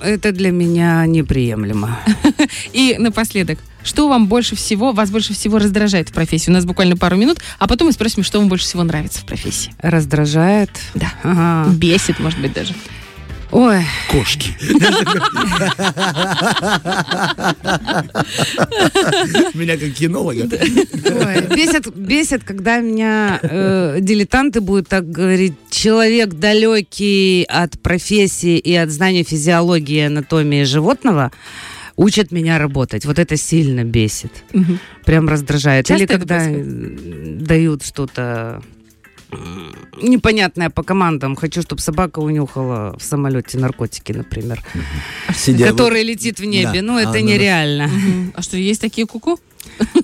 это 0.00 0.32
для 0.32 0.50
меня 0.52 1.04
неприемлемо. 1.06 1.98
И 2.72 2.96
напоследок, 2.98 3.58
что 3.82 4.08
вам 4.08 4.28
больше 4.28 4.54
всего, 4.54 4.92
вас 4.92 5.10
больше 5.10 5.34
всего 5.34 5.58
раздражает 5.58 6.10
в 6.10 6.12
профессии? 6.12 6.50
У 6.50 6.54
нас 6.54 6.64
буквально 6.64 6.96
пару 6.96 7.16
минут, 7.16 7.38
а 7.58 7.66
потом 7.66 7.88
мы 7.88 7.92
спросим, 7.92 8.22
что 8.22 8.38
вам 8.38 8.48
больше 8.48 8.64
всего 8.66 8.84
нравится 8.84 9.20
в 9.20 9.24
профессии. 9.26 9.74
Раздражает. 9.78 10.70
Да. 10.94 11.12
Ага. 11.24 11.70
Бесит, 11.72 12.20
может 12.20 12.38
быть, 12.40 12.52
даже. 12.52 12.74
Ой, 13.52 13.84
Кошки. 14.08 14.50
Меня 19.54 19.76
как 19.76 19.92
кинолога. 19.92 20.44
ой, 20.44 21.40
бесит, 21.54 21.94
бесит, 21.94 22.44
когда 22.44 22.78
меня 22.78 23.38
э, 23.42 23.98
дилетанты 24.00 24.62
будут 24.62 24.88
так 24.88 25.10
говорить. 25.10 25.52
Человек 25.70 26.30
далекий 26.30 27.44
от 27.46 27.78
профессии 27.78 28.56
и 28.58 28.74
от 28.74 28.90
знания 28.90 29.22
физиологии 29.22 29.96
и 29.96 30.06
анатомии 30.06 30.64
животного 30.64 31.30
учат 31.96 32.32
меня 32.32 32.58
работать. 32.58 33.04
Вот 33.04 33.18
это 33.18 33.36
сильно 33.36 33.84
бесит. 33.84 34.32
Прям 35.04 35.28
раздражает. 35.28 35.86
Часто 35.86 36.04
Или 36.04 36.10
когда 36.10 36.48
дают 37.44 37.84
что-то 37.84 38.62
м, 39.32 39.74
непонятное 40.02 40.70
по 40.70 40.82
командам. 40.82 41.36
Хочу, 41.36 41.62
чтобы 41.62 41.80
собака 41.80 42.18
унюхала 42.20 42.96
в 42.98 43.02
самолете 43.02 43.58
наркотики, 43.58 44.12
например. 44.12 44.62
Сидя 45.34 45.68
который 45.68 46.02
летит 46.02 46.38
в 46.40 46.44
небе. 46.44 46.80
Да. 46.80 46.82
Ну, 46.82 46.98
это 46.98 47.10
А, 47.10 47.12
да, 47.12 47.18
да. 47.18 47.20
нереально. 47.22 47.86
Мгм. 47.88 48.32
А 48.36 48.42
что, 48.42 48.56
есть 48.56 48.80
такие 48.80 49.06
куку? 49.06 49.38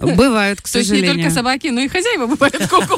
Бывают, 0.01 0.61
к 0.61 0.69
То 0.69 0.79
есть 0.79 0.91
не 0.91 0.97
сожалению. 0.99 1.15
только 1.25 1.31
собаки, 1.35 1.67
но 1.69 1.81
и 1.81 1.89
хозяева 1.89 2.27
бывают 2.27 2.67
куку. 2.69 2.97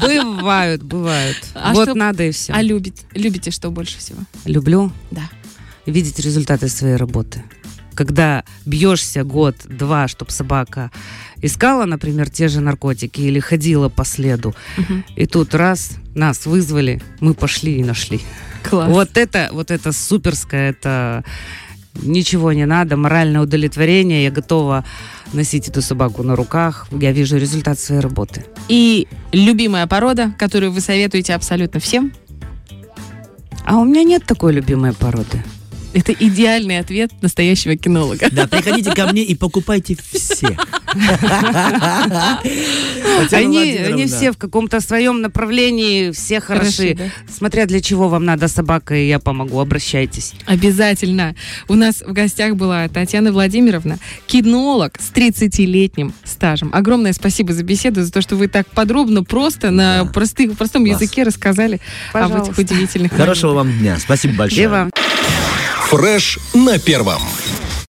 Бывают, 0.00 0.82
бывают. 0.82 1.36
А 1.54 1.74
вот 1.74 1.84
что- 1.88 1.94
надо 1.94 2.22
и 2.24 2.30
все. 2.30 2.52
А 2.52 2.62
любит, 2.62 2.94
любите 3.12 3.50
что 3.50 3.70
больше 3.70 3.98
всего? 3.98 4.20
Люблю 4.44 4.92
Да. 5.10 5.22
видеть 5.84 6.18
результаты 6.20 6.68
своей 6.68 6.96
работы. 6.96 7.42
Когда 7.94 8.44
бьешься 8.66 9.24
год-два, 9.24 10.06
чтобы 10.06 10.30
собака 10.30 10.90
искала, 11.42 11.84
например, 11.86 12.30
те 12.30 12.48
же 12.48 12.60
наркотики 12.60 13.20
или 13.20 13.40
ходила 13.40 13.88
по 13.88 14.04
следу, 14.04 14.54
Мгм. 14.76 15.04
и 15.16 15.26
тут 15.26 15.54
раз 15.54 15.90
нас 16.14 16.46
вызвали, 16.46 17.00
мы 17.20 17.34
пошли 17.34 17.78
и 17.78 17.84
нашли. 17.84 18.20
Класс. 18.62 18.88
Вот 18.90 19.16
это, 19.16 19.48
вот 19.52 19.70
это 19.70 19.92
суперское, 19.92 20.70
это 20.70 21.24
ничего 22.02 22.52
не 22.52 22.66
надо, 22.66 22.96
моральное 22.96 23.40
удовлетворение, 23.40 24.24
я 24.24 24.30
готова 24.30 24.84
носить 25.32 25.68
эту 25.68 25.82
собаку 25.82 26.22
на 26.22 26.36
руках, 26.36 26.86
я 26.90 27.12
вижу 27.12 27.36
результат 27.38 27.78
своей 27.78 28.00
работы. 28.00 28.44
И 28.68 29.06
любимая 29.32 29.86
порода, 29.86 30.32
которую 30.38 30.72
вы 30.72 30.80
советуете 30.80 31.34
абсолютно 31.34 31.80
всем, 31.80 32.12
А 33.64 33.78
у 33.78 33.84
меня 33.84 34.04
нет 34.04 34.24
такой 34.24 34.52
любимой 34.52 34.92
породы. 34.92 35.42
Это 35.94 36.12
идеальный 36.12 36.78
ответ 36.78 37.10
настоящего 37.22 37.76
кинолога. 37.76 38.28
Да, 38.30 38.46
приходите 38.46 38.92
ко 38.92 39.06
мне 39.06 39.22
и 39.22 39.34
покупайте. 39.34 39.96
Татьяна 43.18 43.30
Они, 43.32 44.06
все 44.06 44.32
в 44.32 44.36
каком-то 44.36 44.80
своем 44.80 45.20
направлении, 45.20 46.10
все 46.12 46.40
хороши. 46.40 46.94
да? 46.94 47.04
Смотря 47.32 47.66
для 47.66 47.80
чего 47.80 48.08
вам 48.08 48.24
надо 48.24 48.48
собака, 48.48 48.94
и 48.94 49.06
я 49.08 49.18
помогу, 49.18 49.58
обращайтесь. 49.60 50.32
Обязательно. 50.46 51.34
У 51.68 51.74
нас 51.74 52.02
в 52.06 52.12
гостях 52.12 52.56
была 52.56 52.88
Татьяна 52.88 53.32
Владимировна, 53.32 53.98
кинолог 54.26 54.98
с 55.00 55.10
30-летним 55.12 56.12
стажем. 56.24 56.70
Огромное 56.72 57.12
спасибо 57.12 57.52
за 57.52 57.62
беседу, 57.62 58.02
за 58.04 58.12
то, 58.12 58.20
что 58.20 58.36
вы 58.36 58.48
так 58.48 58.66
подробно, 58.68 59.24
просто 59.24 59.70
на 59.70 60.04
Да. 60.04 60.10
простых, 60.10 60.56
простом 60.56 60.84
Класс. 60.84 61.00
языке 61.00 61.22
рассказали 61.22 61.80
об 62.12 62.34
этих 62.42 62.56
удивительных 62.58 63.12
Хорошего 63.12 63.52
вам 63.54 63.72
дня. 63.78 63.98
Спасибо 63.98 64.34
большое. 64.34 64.62
И 64.64 64.66
вам. 64.66 64.90
Фреш 65.90 66.38
на 66.52 66.80
первом. 66.80 67.22